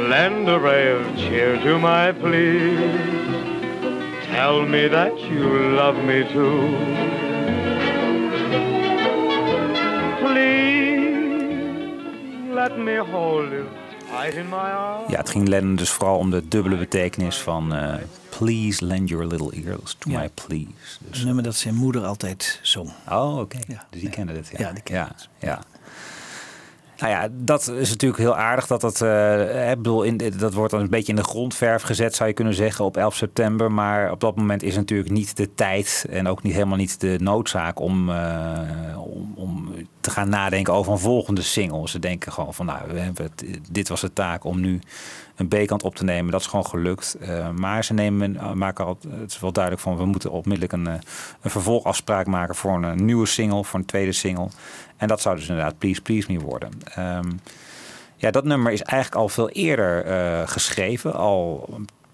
[0.09, 2.79] Lend a ray of cheer to my please.
[4.33, 5.45] Tell me that you
[5.77, 6.59] love me too.
[10.65, 13.65] Please let me hold you
[14.11, 15.11] tight in my arms.
[15.11, 17.95] Ja, het ging Lennon dus vooral om de dubbele betekenis van eh,
[18.39, 20.19] Please lend your little ears to Ja.
[20.21, 20.67] my please.
[21.11, 22.91] Dus, Een nummer dat zijn moeder altijd zong.
[23.11, 23.59] Oh, oké.
[23.69, 23.85] Ja.
[23.91, 24.49] Dus die kende het.
[24.57, 25.61] Ja, Ja, die kende ja, ja.
[26.99, 29.01] Nou ja, dat is natuurlijk heel aardig dat dat.
[29.01, 32.35] eh, ik bedoel, in, dat wordt dan een beetje in de grondverf gezet, zou je
[32.35, 33.73] kunnen zeggen, op 11 september.
[33.73, 37.17] Maar op dat moment is natuurlijk niet de tijd en ook niet helemaal niet de
[37.21, 39.75] noodzaak om, eh, om, om
[40.05, 41.89] te gaan nadenken over een volgende single.
[41.89, 43.31] Ze denken gewoon van, nou, we hebben
[43.71, 44.81] dit was de taak om nu
[45.37, 46.33] een B-kant op te nemen.
[46.33, 47.17] Dat is gewoon gelukt.
[47.21, 50.73] Eh, maar ze nemen, eh, maken al, het is wel duidelijk van, we moeten onmiddellijk
[50.73, 50.95] een, eh,
[51.41, 54.49] een vervolgafspraak maken voor een, nieuwe single, voor een tweede single.
[54.97, 56.71] En dat zou dus inderdaad Please Please Me worden.
[56.95, 57.31] Ehm,
[58.17, 61.15] ja, dat nummer is eigenlijk al veel eerder geschreven.
[61.15, 61.69] Al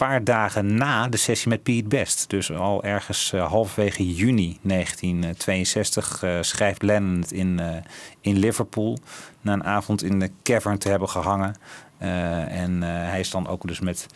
[0.07, 2.31] paar dagen na de sessie met Pete Best.
[2.31, 7.77] Dus al ergens eh, halverwege juni 1962 eh, schrijft Lennon het in, eh,
[8.21, 8.99] in Liverpool.
[9.41, 11.55] Na een avond in de cavern te hebben gehangen.
[11.99, 14.07] Eh, en hij is dan ook dus met,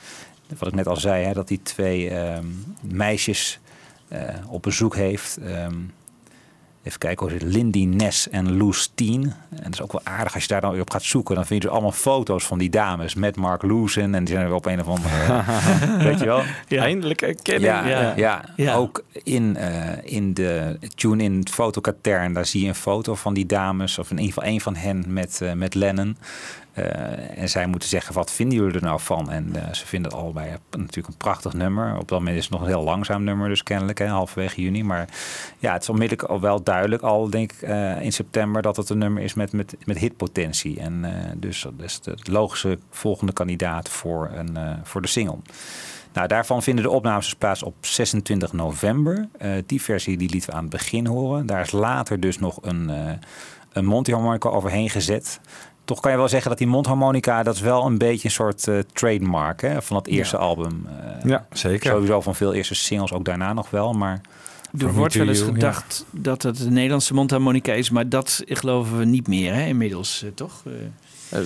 [0.59, 2.47] wat ik net al zei, hè, dat hij twee ehm,
[2.81, 3.61] meisjes
[4.49, 5.37] op bezoek heeft.
[5.37, 5.75] Ehm,
[6.85, 9.23] Even kijken hoe het Lindy Ness en Lou Steen.
[9.51, 11.35] En dat is ook wel aardig als je daar dan weer op gaat zoeken.
[11.35, 14.15] Dan vind je dus allemaal foto's van die dames met Mark Loosen.
[14.15, 15.43] En die zijn weer op een of andere...
[16.09, 16.43] weet je wel?
[16.69, 17.65] Eindelijk erkenning.
[17.65, 18.13] Ja, Ja.
[18.17, 18.45] ja.
[18.57, 18.75] Ja.
[18.75, 23.99] ook in, eh, in de tune-in fotokatern, daar zie je een foto van die dames,
[23.99, 26.17] of in ieder geval één van hen met, eh, met Lennon.
[26.75, 29.31] Eh, en zij moeten zeggen, wat vinden jullie er nou van?
[29.31, 31.99] En eh, ze vinden het allebei natuurlijk een prachtig nummer.
[31.99, 34.85] Op dat moment is het nog een heel langzaam nummer, dus kennelijk, hè, halverwege juni.
[34.85, 35.09] Maar
[35.59, 38.89] ja, het is onmiddellijk al wel duidelijk, al denk ik eh, in september, dat het
[38.89, 40.81] een nummer is met, met, met hitpotentie.
[40.81, 41.05] En
[41.37, 45.39] dus dat is de logische volgende kandidaat voor, een, voor de single.
[46.13, 49.29] Nou, daarvan vinden de opnames dus plaats op 26 november.
[49.67, 51.47] Die versie die lieten we aan het begin horen.
[51.47, 53.13] Daar is later dus nog een, eh
[53.75, 55.41] een overheen gezet.
[55.85, 58.69] Toch kan je wel zeggen dat die mondharmonica, dat is wel een beetje een soort
[58.69, 60.43] eh, trademark hè, van dat eerste Ja.
[60.43, 60.87] album.
[60.99, 61.91] Eh, Ja, zeker.
[61.91, 63.93] Sowieso van veel eerste singles, ook daarna nog wel.
[63.93, 64.21] Maar
[64.79, 69.05] Er wordt wel eens gedacht dat het een Nederlandse mondharmonica is, maar dat geloven we
[69.05, 70.63] niet meer hè, inmiddels, eh, toch?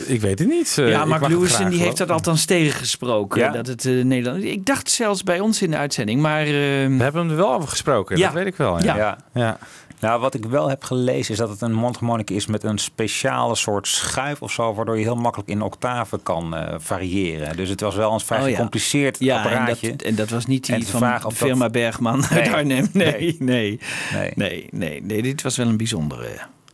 [0.06, 0.76] Ik weet het niet.
[0.78, 3.40] Eh, ja, ik Mark mag het Lewis graag die heeft dat althans tegengesproken.
[3.40, 3.50] Ja?
[3.50, 4.44] Dat het eh, Nederland.
[4.44, 6.44] Ik dacht zelfs bij ons in de uitzending, maar.
[6.44, 6.50] We
[6.98, 8.24] hebben hem er wel over gesproken, Ja.
[8.24, 8.82] dat weet ik wel.
[8.82, 8.96] Ja.
[8.96, 9.18] Ja.
[9.34, 9.58] ja.
[10.00, 13.54] Nou, wat ik wel heb gelezen is dat het een mondharmonica is met een speciale
[13.54, 17.56] soort schuif of zo, waardoor je heel makkelijk in octaven kan eh, variëren.
[17.56, 18.50] Dus het was wel een vrij Oh ja.
[18.54, 19.90] gecompliceerd Ja, en apparaatje.
[19.90, 22.54] dat, en dat was niet die van vraag of dat- firma Bergman uit Nee.
[22.56, 22.88] Arnhem.
[22.92, 23.78] Nee, nee, Nee.
[24.12, 25.22] nee, nee, nee, nee.
[25.22, 26.28] Dit was wel een bijzondere.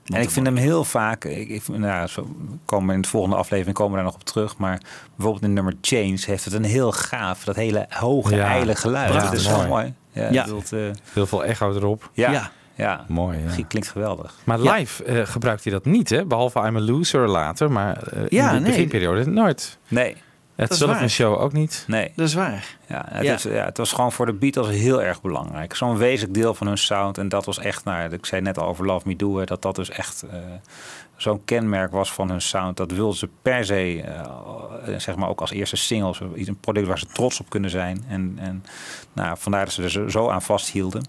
[0.04, 2.28] En ik vind hem heel vaak, ik, ik, nou, zo
[2.64, 4.80] komen in de volgende aflevering komen we daar nog op terug, maar
[5.16, 9.12] bijvoorbeeld in nummer Change heeft het een heel gaaf, dat hele hoge, Ja, ijle geluid.
[9.20, 9.68] Dat is zo Mooi.
[9.68, 9.94] mooi.
[10.12, 10.46] Ja, Ja.
[10.46, 10.78] Eh,
[11.12, 12.10] Heel veel echo erop.
[12.12, 12.84] ja, Ja.
[12.84, 13.04] ja.
[13.08, 13.54] Mooi, ja.
[13.54, 14.34] Die Klinkt geweldig.
[14.44, 16.24] Maar live eh, gebruikt hij dat niet, hè?
[16.24, 18.70] Behalve I'm a Loser later, maar eh, Ja, in de nee.
[18.70, 19.78] beginperiode nooit.
[19.88, 20.16] Nee,
[20.54, 21.10] Het is Sullivan waar.
[21.10, 21.84] Show ook niet.
[21.86, 22.12] nee.
[22.16, 22.76] Dat is waar.
[22.86, 23.34] Ja, het, Ja.
[23.34, 25.74] Is, ja, het was gewoon voor de Beatles heel erg belangrijk.
[25.74, 27.18] Zo'n wezenlijk deel van hun sound.
[27.18, 29.62] En dat was echt, nou, ik zei net al over Love Me Do, hè, dat
[29.62, 30.38] dat dus echt eh,
[31.24, 32.76] zo'n kenmerk was van hun sound.
[32.76, 36.56] Dat wilden ze per se, eh, zeg maar ook als eerste single, zo- iets- een
[36.60, 38.04] product waar ze trots op kunnen zijn.
[38.08, 38.64] En, en
[39.12, 41.06] nou, vandaar dat ze er zo, aan vasthielden.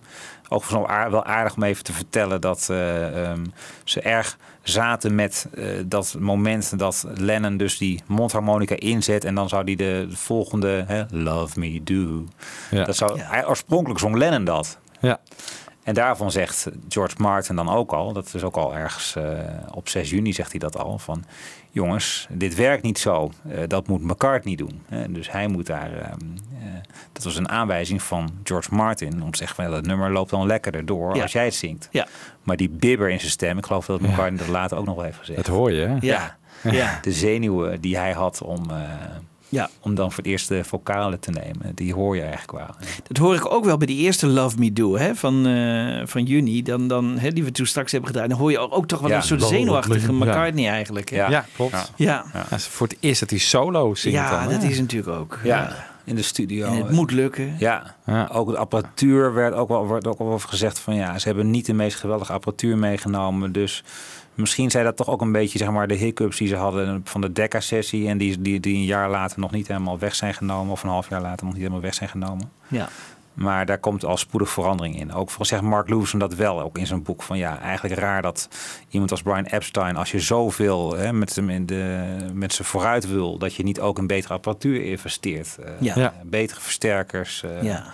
[0.50, 3.46] Ook wel aardig om even te vertellen dat eh, ehm,
[3.84, 9.50] ze erg zaten met eh, dat moment dat Lennon dus die mondharmonica inzet en dan
[9.50, 12.24] zou die de volgende hè, Love Me Do.
[12.72, 12.84] Ja.
[12.84, 13.44] Dat zou, Ja.
[13.48, 14.78] oorspronkelijk zong Lennon dat.
[15.00, 15.20] Ja.
[15.86, 19.40] En daarvan zegt George Martin dan ook al, dat is ook al ergens eh,
[19.74, 21.24] op 6 juni zegt hij dat al, van
[21.72, 23.32] jongens, dit werkt niet zo.
[23.50, 24.82] Eh, dat moet McCartney doen.
[24.90, 25.12] Hè.
[25.12, 26.18] dus hij moet daar, ehm,
[26.62, 26.68] eh,
[27.12, 30.30] dat was een aanwijzing van George Martin om te zeggen van ja, dat nummer loopt
[30.30, 31.22] dan lekkerder door Ja.
[31.22, 31.88] als jij het zingt.
[31.92, 32.08] Ja.
[32.44, 35.04] Maar die bibber in zijn stem, ik geloof dat McCartney dat later ook nog wel
[35.04, 35.38] heeft gezegd.
[35.46, 35.98] Dat hoor je, hè?
[36.00, 36.38] Ja.
[36.64, 37.00] Ja.
[37.02, 38.78] De zenuwen die hij had om, eh,
[39.50, 39.70] Ja.
[39.80, 42.76] om dan voor het eerst de vocalen te nemen, die hoor je eigenlijk wel.
[43.08, 46.24] Dat hoor ik ook wel bij die eerste Love Me Do hè, van, eh, van
[46.24, 46.62] juni.
[46.64, 48.30] Dan, dan, hè, die we toen straks hebben gedaan.
[48.30, 50.18] Dan hoor je ook, ook toch wel Ja, een soort zenuwachtige ja.
[50.18, 51.10] McCartney eigenlijk.
[51.10, 51.16] Hè?
[51.16, 51.30] Ja.
[51.30, 51.92] Ja, klopt.
[51.96, 52.26] Ja.
[52.58, 55.40] Voor het eerst dat hij solo zingt Ja, dan, dat is natuurlijk ook.
[55.44, 56.66] Ja, in de studio.
[56.68, 57.56] En het moet lukken.
[57.60, 58.30] Ja, Ja.
[58.34, 61.50] ook de apparatuur werd ook wel, wordt ook wel over gezegd van ja, ze hebben
[61.52, 63.52] niet de meest geweldige apparatuur meegenomen.
[63.52, 63.84] Dus
[64.36, 67.22] misschien zijn dat toch ook een beetje zeg maar de hiccups die ze hadden van
[67.22, 70.72] de Decca-sessie en die, die, die een jaar later nog niet helemaal weg zijn genomen
[70.72, 72.52] of een half jaar later nog niet helemaal weg zijn genomen.
[72.68, 72.90] Ja.
[73.34, 75.14] Maar daar komt al spoedig verandering in.
[75.14, 77.24] Ook volgens zegt Mark Lewison dat wel, ook in zijn boek.
[77.24, 78.50] Van ja, eigenlijk raar dat
[78.90, 83.08] iemand als Brian Epstein, als je zoveel hè, met hem in de, met ze vooruit
[83.08, 85.58] wil, dat je niet ook in betere apparatuur investeert.
[85.58, 85.94] Eh, Ja.
[86.00, 86.14] Ja.
[86.24, 87.44] Betere versterkers.
[87.44, 87.86] eh, Ja.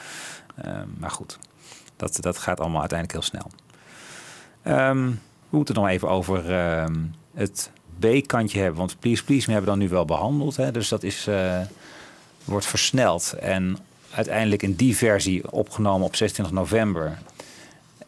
[0.56, 1.40] eh, maar goed,
[1.96, 3.52] dat, dat gaat allemaal uiteindelijk heel snel.
[4.64, 5.12] Ehm,
[5.52, 6.96] we moeten het nog even over ehm,
[7.34, 8.78] het B-kantje hebben.
[8.78, 10.56] Want Please Please Me hebben we dan nu wel behandeld.
[10.56, 10.72] Hè?
[10.72, 11.60] Dus dat is, eh,
[12.46, 13.34] wordt versneld.
[13.34, 13.78] En
[14.12, 17.18] uiteindelijk in die versie opgenomen op 26 november.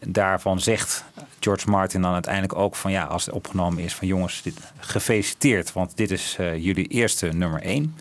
[0.00, 1.04] Daarvan zegt
[1.40, 5.72] George Martin dan uiteindelijk ook van ja, als het opgenomen is van jongens, dit, gefeliciteerd.
[5.72, 7.96] Want dit is eh, jullie eerste nummer 1.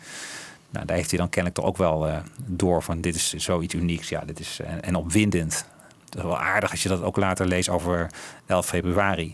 [0.69, 3.73] Nou, daar heeft hij dan kennelijk toch ook wel eh, door van dit is zoiets
[3.73, 4.09] unieks.
[4.09, 5.65] Ja, dit is en, en opwindend.
[6.15, 8.09] Dat is wel aardig als je dat ook later leest over
[8.45, 9.33] 11 februari.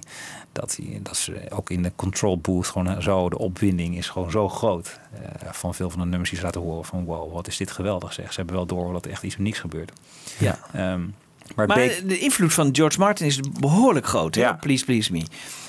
[0.52, 4.32] Dat, hij, dat ze ook in de control booth gewoon zo, de opwinding is gewoon
[4.32, 5.00] zo groot.
[5.14, 5.22] eh,
[5.52, 8.14] van veel van de nummers die ze laten horen van wow, wat is dit geweldig
[8.14, 8.30] zeg.
[8.34, 9.92] Ze hebben wel door dat er echt iets unieks gebeurt.
[10.38, 10.60] Ja.
[10.74, 11.02] Ehm,
[11.56, 14.36] maar Maar Beek- de invloed van George Martin is behoorlijk groot.
[14.36, 14.42] Hè?
[14.42, 14.54] Ja.
[14.54, 15.24] Please Please Me.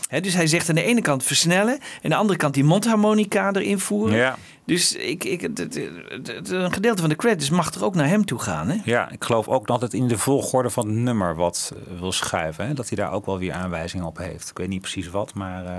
[0.09, 1.75] Hè, dus hij zegt aan de ene kant versnellen.
[1.75, 4.17] En aan de andere kant die mondharmonica erin voeren.
[4.17, 4.37] ja,
[4.71, 7.95] Dus ik, ik, het- het- het- het- een gedeelte van de credits mag er ook
[7.95, 8.69] naar hem toe gaan.
[8.69, 8.77] Hè?
[8.85, 12.13] ja, ik geloof ook dat het in de volgorde van het nummer wat eh, wil
[12.13, 12.67] schuiven.
[12.67, 12.75] Hè?
[12.75, 14.51] Dat hij daar ook wel weer aanwijzingen op heeft.
[14.51, 15.65] Ik weet niet precies wat, maar...
[15.65, 15.73] eh,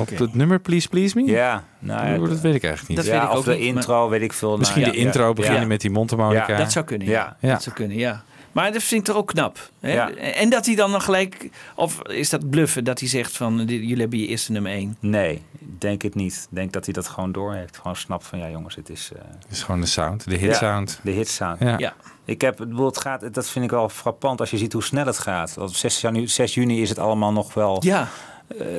[0.00, 1.24] Op het nummer Please Please Me?
[1.30, 2.96] ja, nou, ja, dat weet ik eigenlijk niet.
[2.96, 4.56] Dat ja, weet ik of ook de niet, intro, weet ik veel.
[4.56, 5.66] Misschien Nou, de ja, intro ja, beginnen ja.
[5.66, 6.48] met die mondharmonica.
[6.48, 7.12] Ja, Dat zou kunnen, ja.
[7.12, 7.36] Ja.
[7.48, 7.52] Ja.
[7.52, 8.22] Dat zou kunnen, ja.
[8.52, 9.70] Maar dat vind ik toch ook knap.
[9.80, 9.92] Hè?
[9.92, 10.10] Ja.
[10.14, 11.50] En dat hij dan nog gelijk...
[11.74, 13.56] Of is dat bluffen dat hij zegt van...
[13.66, 14.96] jullie hebben je eerste nummer één.
[15.00, 16.34] Nee, ik denk het niet.
[16.50, 17.76] Ik denk dat hij dat gewoon door heeft.
[17.76, 19.10] Gewoon snapt van ja jongens, het is...
[19.16, 20.54] eh, Het is gewoon de sound, de hit Ja.
[20.56, 21.00] sound.
[21.02, 21.60] de hitsound.
[21.60, 21.78] Ja.
[21.78, 21.94] Ja.
[22.24, 25.18] Ik heb, het gaat, dat vind ik wel frappant als je ziet hoe snel het
[25.18, 25.58] gaat.
[25.58, 28.08] Op 6 juni, 6 juni is het allemaal nog wel Ja,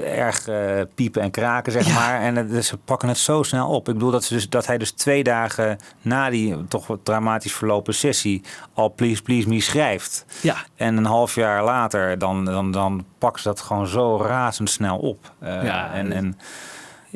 [0.05, 1.93] erg eh, piepen en kraken, zeg Ja.
[1.93, 2.21] maar.
[2.21, 3.87] En het- ze pakken het zo snel op.
[3.87, 7.53] Ik bedoel dat, ze dus, dat hij dus twee dagen na die toch wat dramatisch
[7.53, 8.41] verlopen sessie
[8.73, 10.25] al Please Please Me schrijft.
[10.41, 10.55] ja.
[10.75, 15.31] En een half jaar later, dan, dan, dan pakken ze dat gewoon zo razendsnel op.
[15.39, 16.37] Eh, Ja, en, en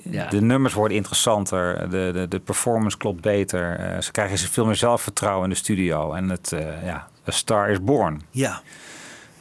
[0.03, 0.28] Ja.
[0.30, 3.80] De nummers worden interessanter, de, de, de performance klopt beter.
[3.80, 6.14] eh, ze krijgen veel meer zelfvertrouwen in de studio.
[6.14, 8.22] En het, eh, ja, A Star is Born.
[8.32, 8.62] Ja.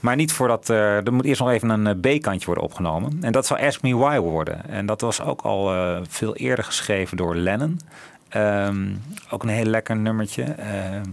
[0.06, 3.18] Maar niet voordat er, er moet eerst nog even een eh, B-kantje worden opgenomen.
[3.20, 4.68] En dat zou Ask Me Why worden.
[4.68, 7.80] En dat was ook al eh, veel eerder geschreven door Lennon.
[8.28, 8.94] Ehm,
[9.30, 10.42] ook een heel lekker nummertje.
[10.42, 11.04] Ehm,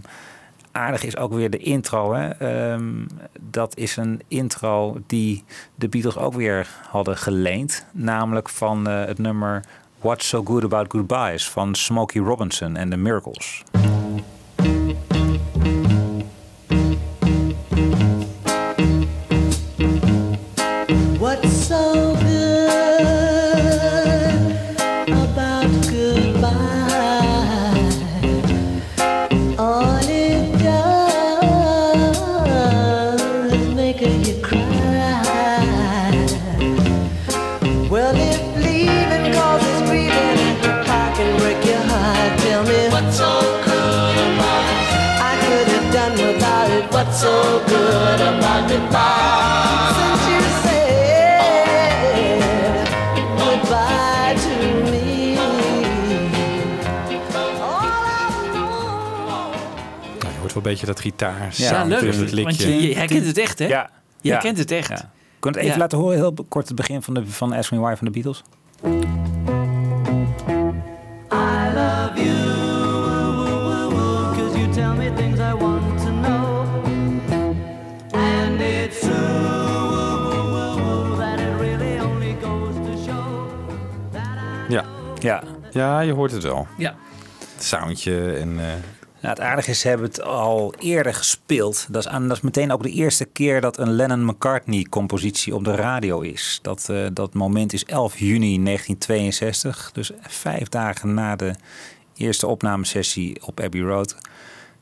[0.72, 2.12] aardig is ook weer de intro.
[2.12, 2.28] Hè?
[2.28, 3.06] Ehm,
[3.40, 7.86] dat is een intro die de Beatles ook weer hadden geleend.
[7.92, 9.64] Namelijk van eh, het nummer
[10.00, 13.62] What's So Good About Goodbyes van Smokey Robinson en The Miracles.
[21.34, 22.33] What's so good
[60.54, 61.48] wel een beetje dat gitaar.
[61.56, 62.00] Ja, leuk.
[62.00, 62.42] Het likje.
[62.42, 63.66] Want je, je herkent het echt, hè?
[63.66, 63.90] Ja.
[64.20, 64.32] Je Ja.
[64.34, 64.88] herkent het echt.
[64.88, 65.10] Ja.
[65.38, 65.78] Kun je het even Ja.
[65.78, 68.42] laten horen, heel kort het begin van, de, van Ask Me Why van de Beatles?
[71.32, 72.34] I love you,
[74.36, 76.66] cause you tell me things I want to know.
[78.12, 79.12] And it's true
[81.16, 83.50] that it really only goes to show
[84.68, 84.84] Ja.
[85.18, 85.42] Ja.
[85.70, 86.66] ja, je hoort het wel.
[86.78, 86.94] Ja.
[87.54, 88.58] Het soundje en...
[88.60, 88.66] eh,
[89.24, 91.86] Nou, het aardige is, hebben het al eerder gespeeld.
[91.90, 96.58] Dat is, meteen ook de eerste keer dat een Lennon-McCartney-compositie op de radio is.
[96.62, 99.90] Dat, eh, dat moment is 11 juni 1962.
[99.92, 101.54] Dus vijf dagen na de
[102.14, 104.16] eerste opnamesessie op Abbey Road...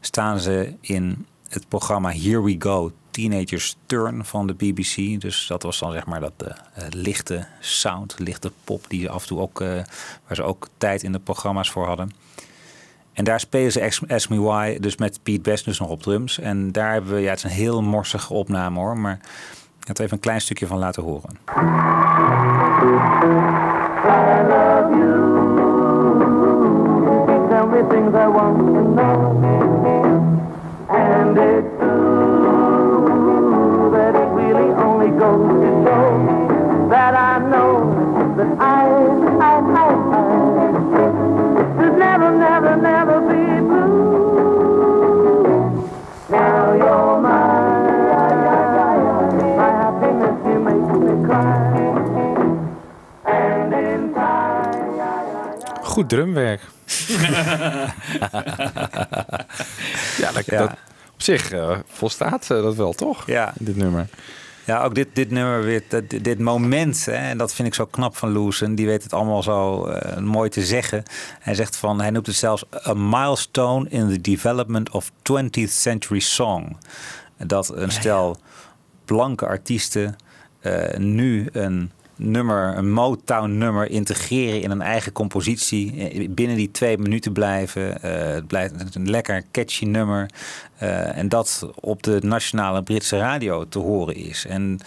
[0.01, 2.93] staan ze in het programma Here We Go...
[3.11, 5.20] Teenagers Turn van de BBC.
[5.20, 8.84] Dus dat was dan zeg maar dat eh, eh, lichte sound, lichte pop...
[8.88, 12.11] die ze af en toe ook, waar ze ook tijd in de programma's voor hadden.
[13.13, 16.39] En daar spelen ze Ask, Me Why, dus met Pete Best dus nog op drums.
[16.39, 19.19] En daar hebben we, ja, het is een heel morsige opname hoor, maar
[19.81, 21.31] ik er even een klein stukje van laten horen.
[37.25, 37.39] I
[38.37, 38.91] that I, I,
[55.83, 56.61] Goed drumwerk.
[60.22, 60.59] ja, dat, Ja.
[60.59, 60.70] dat
[61.12, 63.26] op zich eh, volstaat eh, dat wel, toch?
[63.26, 63.53] Ja.
[63.59, 64.07] Dit nummer.
[64.65, 67.87] Ja, ook dit, dit nummer weer, dit, dit moment, hè, en dat vind ik zo
[67.87, 68.75] knap van Loosen.
[68.75, 71.03] Die weet het allemaal zo eh, mooi te zeggen.
[71.41, 76.21] Hij zegt van, hij noemt het zelfs a milestone in the development of 20th century
[76.21, 76.77] song.
[77.37, 78.39] Dat een stel
[79.05, 80.17] blanke artiesten
[80.61, 86.11] eh, nu een nummer, een Motown nummer integreren in een eigen compositie.
[86.11, 88.03] eh, Binnen die twee minuten blijven.
[88.03, 90.31] Eh, het blijft een lekker catchy nummer.
[90.79, 94.47] eh, en dat op de nationale Britse radio te horen is.
[94.47, 94.79] En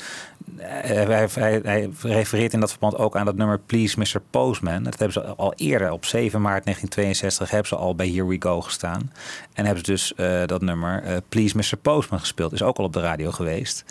[0.58, 4.22] hij, refereert in dat verband ook aan dat nummer Please Mr.
[4.30, 4.84] Postman.
[4.84, 8.36] Dat hebben ze al eerder, op 7 maart 1962, hebben ze al bij Here We
[8.40, 9.12] Go gestaan.
[9.54, 10.14] En hebben ze dus
[10.48, 11.78] dat nummer Please Mr.
[11.82, 12.54] Postman gespeeld.
[12.54, 13.84] Is ook al op de radio geweest.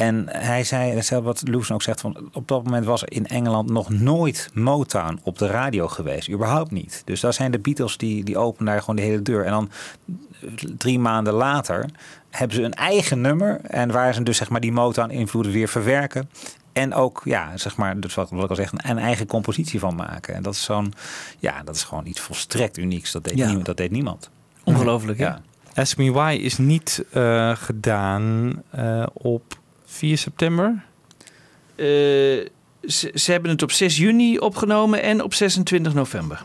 [0.00, 3.70] En hij zei, wat Loesen ook zegt, van, op dat moment was er in Engeland
[3.70, 6.30] nog nooit Motown op de radio geweest.
[6.30, 7.02] Überhaupt niet.
[7.04, 9.44] Dus daar zijn de Beatles, die, die openen daar gewoon de hele deur.
[9.44, 9.70] En dan
[10.76, 11.84] drie maanden later
[12.30, 13.60] hebben ze een eigen nummer.
[13.62, 16.30] En waar ze dus zeg maar die Motown-invloeden weer verwerken.
[16.72, 19.94] En ook, ja, zeg maar, dus wat, wat ik al zeg, een eigen compositie van
[19.94, 20.34] maken.
[20.34, 20.92] En dat is zo'n,
[21.38, 23.12] ja, dat is gewoon iets volstrekt unieks.
[23.12, 23.44] Dat deed, Ja.
[23.46, 24.30] niemand, dat deed niemand.
[24.64, 25.24] Ongelooflijk, hè?
[25.24, 25.40] Ja.
[25.74, 29.58] Ask Me Why is niet eh, gedaan eh, op
[29.90, 30.82] 4 september.
[31.76, 36.42] Eh, ze, ze hebben het op 6 juni opgenomen en op 26 november.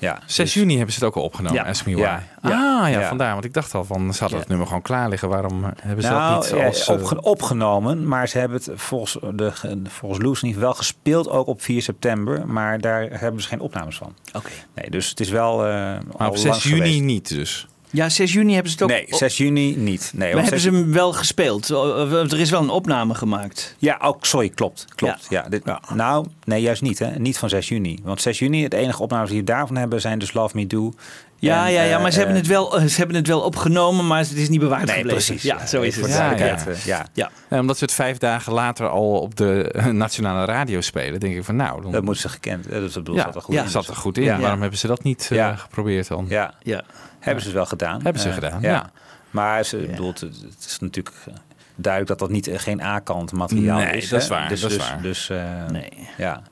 [0.00, 1.68] Ja, 6 juni hebben ze het ook al opgenomen, Ja.
[1.68, 2.02] Ask Me Why.
[2.02, 2.22] Ja.
[2.42, 3.08] Ah, ja, Ja.
[3.08, 3.32] vandaar.
[3.32, 5.28] Want ik dacht al van, ze hadden het nummer gewoon klaar liggen.
[5.28, 6.86] Waarom hebben ze nou, dat niet zoals...
[6.86, 9.52] ja, eh, opge- opgenomen, maar ze hebben het volgens, de,
[9.88, 12.46] volgens Loes niet wel gespeeld ook op 4 september.
[12.46, 14.14] Maar daar hebben ze geen opnames van.
[14.32, 14.50] Oké.
[14.74, 15.66] Nee, dus het is wel.
[15.66, 15.70] eh
[16.18, 17.02] maar op 6 lang juni geweest.
[17.02, 17.66] niet dus.
[17.90, 18.96] Ja, 6 juni hebben ze het ook...
[18.98, 20.10] Nee, 6 juni niet.
[20.14, 21.70] Nee, maar hebben 6 ze hem wel gespeeld?
[21.70, 23.74] Of- of Er is wel een opname gemaakt.
[23.78, 24.84] Ja, ook, sorry, klopt.
[24.94, 25.26] klopt.
[25.28, 25.42] Ja.
[25.48, 25.62] dit,
[25.94, 26.98] Nou, nee, juist niet.
[26.98, 27.18] Hè.
[27.18, 27.98] Niet van 6 juni.
[28.02, 30.92] Want 6 juni, het enige opnames die we daarvan hebben, zijn dus Love Me Do.
[31.40, 33.26] Ja, En, ja, ja, eh, maar ze, hebben eh, het wel, eh, ze hebben het
[33.26, 35.24] wel opgenomen, maar het is niet bewaard Nee, gebleven.
[35.24, 35.66] precies, Ja, ja.
[35.66, 36.06] zo is het.
[36.08, 36.66] Ja, ja.
[36.66, 37.06] eh, ja.
[37.12, 37.30] Ja.
[37.60, 41.56] omdat ze het vijf dagen later al op de nationale radio spelen, denk ik van
[41.56, 41.82] nou...
[41.82, 42.66] Dan, Dat moeten ze gekend.
[42.68, 43.68] eh, Dat bedoel, ja, zat er goed ja, in.
[43.68, 44.24] zat er goed in.
[44.24, 44.38] Ja.
[44.38, 46.26] Waarom hebben ze dat niet eh, geprobeerd dan?
[46.28, 46.54] Ja.
[46.62, 46.82] Ja.
[47.18, 48.02] Hebben ze het wel gedaan.
[48.02, 48.90] Hebben ze Eh, gedaan, ja.
[49.30, 51.34] Maar ze, bedoelt, het is natuurlijk eh,
[51.74, 54.08] duidelijk dat dat niet, eh, geen A-kant materiaal Nee, is.
[54.08, 54.24] dat hè.
[54.24, 55.02] is waar, Dus, dat is dus, waar.
[55.02, 56.08] Dus, eh, Nee.
[56.18, 56.42] ja.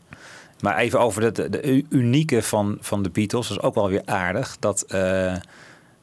[0.61, 3.49] Maar even over de, de, de unieke van, van de Beatles.
[3.49, 4.57] Dat is ook wel weer aardig.
[4.59, 5.35] Dat eh,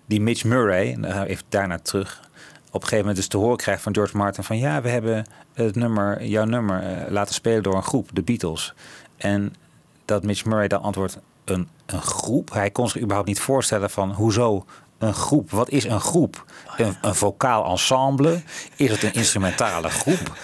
[0.05, 2.20] die Mitch Murray, even daarna terug...
[2.68, 4.43] op een gegeven moment dus te horen krijgt van George Martin...
[4.43, 8.74] van ja, we hebben het nummer, jouw nummer laten spelen door een groep, de Beatles.
[9.18, 9.53] En
[10.05, 12.53] dat Mitch Murray dan antwoordt, een, een groep?
[12.53, 14.65] Hij kon zich überhaupt niet voorstellen van, hoezo
[14.97, 15.51] een groep?
[15.51, 16.45] Wat is een groep?
[16.77, 18.41] Een, een vocaal ensemble?
[18.75, 20.37] Is het een instrumentale groep?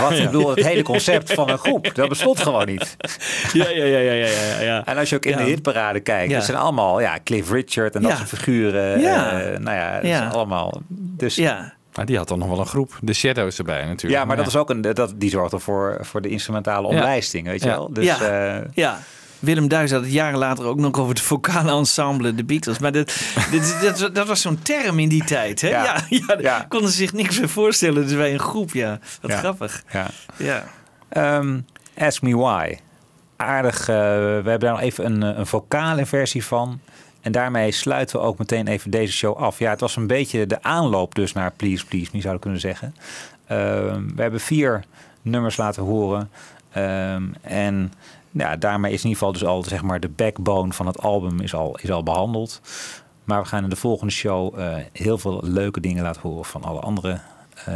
[0.00, 2.96] Wat, ik bedoel, het hele concept van een groep, dat bestond gewoon niet.
[3.52, 4.84] Ja, ja, ja, ja, ja, ja, ja.
[4.84, 5.36] En als je ook in Ja.
[5.36, 6.36] de hitparade kijkt, Ja.
[6.36, 8.16] het zijn allemaal ja, Cliff Richard en dat Ja.
[8.16, 9.00] soort figuren.
[9.00, 9.40] Ja.
[9.40, 10.16] eh, nou ja, het Ja.
[10.16, 10.80] zijn allemaal.
[10.88, 11.74] Dus, Ja.
[11.94, 12.98] Maar die had dan nog wel een groep.
[13.00, 14.12] De Shadows erbij natuurlijk.
[14.20, 16.94] ja, maar dat is ook een, dat, die zorgt ervoor voor de instrumentale Ja.
[16.94, 17.74] omlijsting, weet je Ja.
[17.74, 17.92] wel.
[17.92, 18.20] Dus, ja.
[18.20, 18.98] eh, ja.
[19.38, 22.78] Willem Duis had het jaren later ook nog over het vocale ensemble, de Beatles.
[22.78, 23.16] Maar dat,
[23.82, 25.60] dat, dat was zo'n term in die tijd.
[25.60, 25.68] Hè?
[25.68, 25.82] Ja.
[25.84, 26.00] Ja.
[26.08, 26.64] Ja, daar Ja.
[26.68, 28.02] konden ze zich niks meer voorstellen.
[28.02, 28.98] Dus wij een groep, ja.
[29.20, 29.84] Wat grappig.
[29.92, 30.06] ja.
[30.36, 30.64] Ja.
[31.08, 31.60] Ehm,
[31.98, 32.76] Ask Me Why.
[33.36, 33.80] Aardig.
[33.80, 36.80] eh, we hebben daar nog even een, eh, een vocale versie van.
[37.20, 39.58] En daarmee sluiten we ook meteen even deze show af.
[39.58, 42.60] Ja, het was een beetje de aanloop dus naar Please Please Me, zou ik kunnen
[42.60, 42.94] zeggen.
[43.46, 44.84] Ehm, we hebben vier
[45.22, 46.30] nummers laten horen.
[46.72, 47.92] Ehm, en
[48.36, 51.40] ja, daarmee is in ieder geval dus al zeg maar de backbone van het album
[51.40, 52.60] is al, is al behandeld.
[53.24, 56.64] Maar we gaan in de volgende show eh, heel veel leuke dingen laten horen van
[56.64, 57.20] alle andere
[57.64, 57.74] eh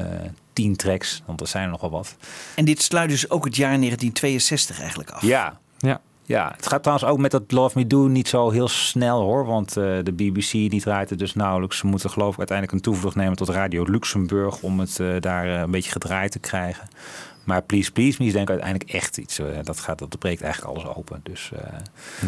[0.53, 1.23] tien tracks.
[1.27, 2.17] Want er zijn er nogal wat.
[2.55, 5.23] En dit sluit dus ook het jaar 1962 eigenlijk af.
[5.23, 5.59] Ja.
[5.79, 6.01] Ja.
[6.25, 9.47] Ja, het gaat trouwens ook met dat Love Me Do niet zo heel snel hoor.
[9.47, 11.79] Want eh, de BBC die draait het dus nauwelijks.
[11.79, 14.63] Ze moeten geloof ik uiteindelijk een toevlucht nemen tot Radio Luxemburg.
[14.63, 16.89] Om het eh, daar een beetje gedraaid te krijgen.
[17.51, 19.39] Maar Please Please Me is denk ik uiteindelijk echt iets.
[19.39, 21.21] eh, dat, gaat, dat breekt eigenlijk alles open.
[21.23, 21.73] Dus eh,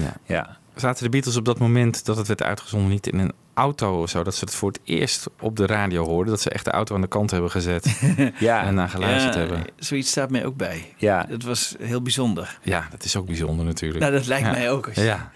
[0.03, 0.13] Ja.
[0.27, 0.57] ja.
[0.75, 4.11] Zaten de Beatles op dat moment dat het werd uitgezonden niet in een auto of
[4.11, 4.23] zo?
[4.23, 6.33] Dat ze het voor het eerst op de radio hoorden?
[6.33, 8.01] Dat ze echt de auto aan de kant hebben gezet
[8.39, 8.65] Ja.
[8.65, 9.65] en naar geluisterd Ja, hebben?
[9.77, 10.95] Zoiets staat mij ook bij.
[10.97, 11.27] Ja.
[11.29, 12.59] Dat was heel bijzonder.
[12.63, 14.01] Ja, dat is ook bijzonder natuurlijk.
[14.01, 14.53] Nou, dat lijkt Ja.
[14.53, 14.87] mij ook.
[14.87, 15.31] Als je- Ja.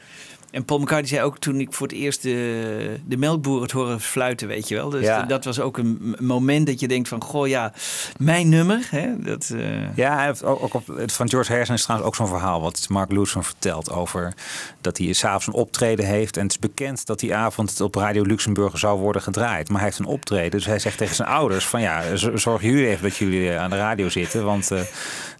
[0.56, 4.00] En Paul McCartney zei ook toen ik voor het eerst de, de melkboer het horen
[4.00, 4.90] fluiten, weet je wel.
[4.90, 5.22] Dus Ja.
[5.22, 7.72] dat was ook een moment dat je denkt van, goh ja,
[8.16, 8.86] mijn nummer.
[8.90, 12.08] Hè, dat, eh, Ja, hij heeft ook, ook op, het van George Harrison is trouwens
[12.10, 14.32] ook zo'n verhaal wat Mark Lewison vertelt over
[14.80, 16.36] dat hij s'avonds een optreden heeft.
[16.36, 19.68] En het is bekend dat die avond het op Radio Luxemburg zou worden gedraaid.
[19.68, 22.68] Maar hij heeft een optreden, dus hij zegt tegen zijn ouders van ja, z- zorgen
[22.68, 24.44] jullie even dat jullie eh, aan de radio zitten.
[24.44, 24.78] Want eh,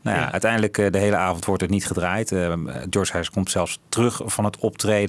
[0.02, 0.32] nou ja, Ja.
[0.32, 2.28] uiteindelijk de hele avond wordt het niet gedraaid.
[2.90, 5.05] George Harrison komt zelfs terug van het optreden.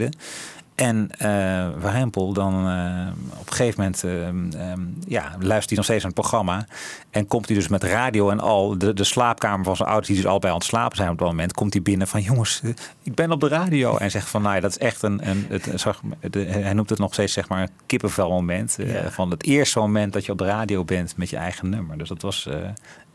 [0.75, 3.07] En eh Warempel dan eh,
[3.39, 6.65] op een gegeven moment eh, ehm, ja, luistert hij nog steeds naar het programma.
[7.09, 10.17] En komt hij dus met radio en al, de, de slaapkamer van zijn ouders, die
[10.21, 12.61] dus allebei aan het slapen zijn op dat moment, komt hij binnen van jongens,
[13.03, 13.97] ik ben op de radio.
[13.97, 16.89] En zegt van nou ja, dat is echt een, een het, zeg, de, hij noemt
[16.89, 18.75] het nog steeds zeg maar een kippenvel moment.
[18.79, 19.11] eh, Ja.
[19.11, 21.97] Van het eerste moment dat je op de radio bent met je eigen nummer.
[21.97, 22.55] Dus dat was eh,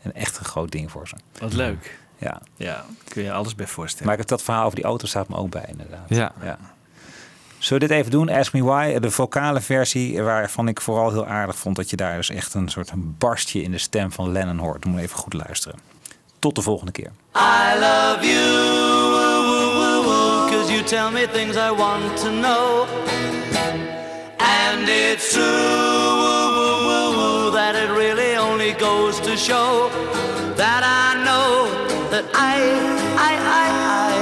[0.03, 1.15] een echt een groot ding voor ze.
[1.39, 1.99] wat leuk.
[2.17, 2.41] Ja.
[2.55, 4.05] Ja, kun je alles bij voorstellen.
[4.05, 6.05] Maar ik heb dat verhaal over die auto staat me ook bij inderdaad.
[6.07, 6.31] Ja.
[6.43, 6.57] ja.
[7.63, 8.29] Zullen we dit even doen?
[8.29, 12.15] Ask Me Why, de vocale versie, waarvan ik vooral heel aardig vond dat je daar
[12.15, 14.85] dus echt een soort barstje in de stem van Lennon hoort.
[14.85, 15.79] Moet even goed luisteren.
[16.39, 17.11] Tot de volgende keer.
[17.35, 18.43] I love you,
[20.71, 22.87] you tell me things I want to know.
[24.37, 25.41] And it's true,
[27.51, 29.89] that it really only goes to show
[30.55, 31.67] that I know
[32.09, 32.59] that I,
[33.17, 34.12] I, I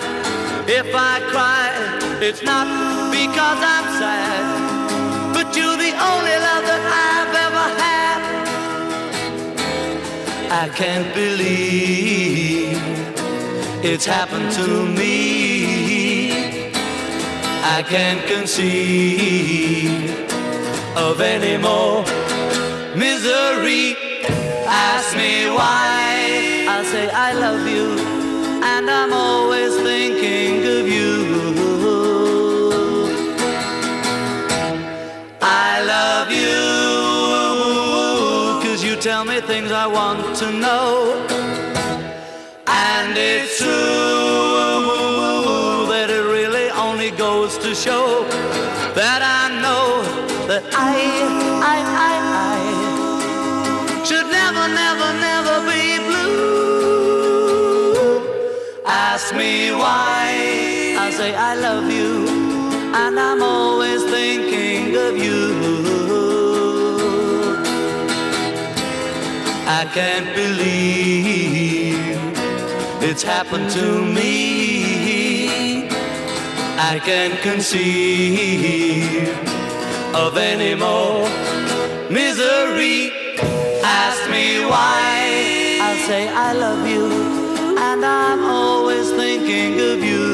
[0.68, 1.72] If I cry,
[2.20, 2.68] it's not
[3.12, 8.20] because I'm sad, but you're the only love that I've ever had.
[10.64, 12.78] I can't believe
[13.86, 15.61] it's happened to me.
[17.64, 20.10] I can't conceive
[20.98, 22.04] of any more
[22.96, 23.96] misery.
[24.66, 26.66] Ask me why.
[26.68, 27.98] I'll say I love you,
[28.64, 31.12] and I'm always thinking of you.
[35.42, 36.62] I love you,
[38.64, 41.28] cause you tell me things I want to know,
[42.68, 44.21] and it's true.
[47.82, 48.24] Show
[48.94, 50.04] that I know
[50.48, 50.94] that I,
[51.74, 51.78] I,
[52.10, 52.14] I,
[52.46, 52.60] I
[54.06, 57.42] should never, never, never be blue.
[58.86, 60.28] Ask me why.
[61.06, 62.28] I say I love you,
[63.02, 65.42] and I'm always thinking of you.
[69.80, 71.98] I can't believe
[73.02, 74.81] it's happened to me.
[76.84, 79.30] I can't conceive
[80.16, 81.30] of any more
[82.10, 83.12] misery.
[83.84, 85.78] Ask me why.
[85.80, 87.06] I'll say I love you,
[87.78, 90.26] and I'm always thinking of you.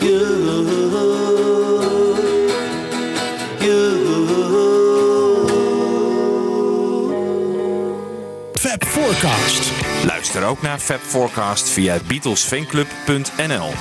[0.00, 0.20] You,
[8.56, 9.79] Fab Forecast.
[10.32, 13.72] Luister ook naar Fab Forecast via beatlesfanclub.nl.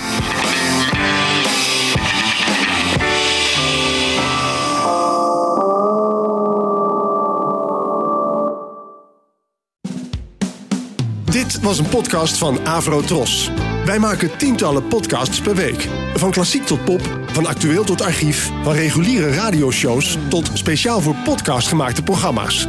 [11.23, 13.51] Dit was een podcast van Avro Tros.
[13.85, 15.87] Wij maken tientallen podcasts per week.
[16.13, 21.67] Van klassiek tot pop, van actueel tot archief, van reguliere radioshows tot speciaal voor podcast
[21.67, 22.67] gemaakte programma's.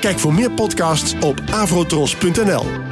[0.00, 2.87] Kijk voor meer podcasts op avrotros.nl.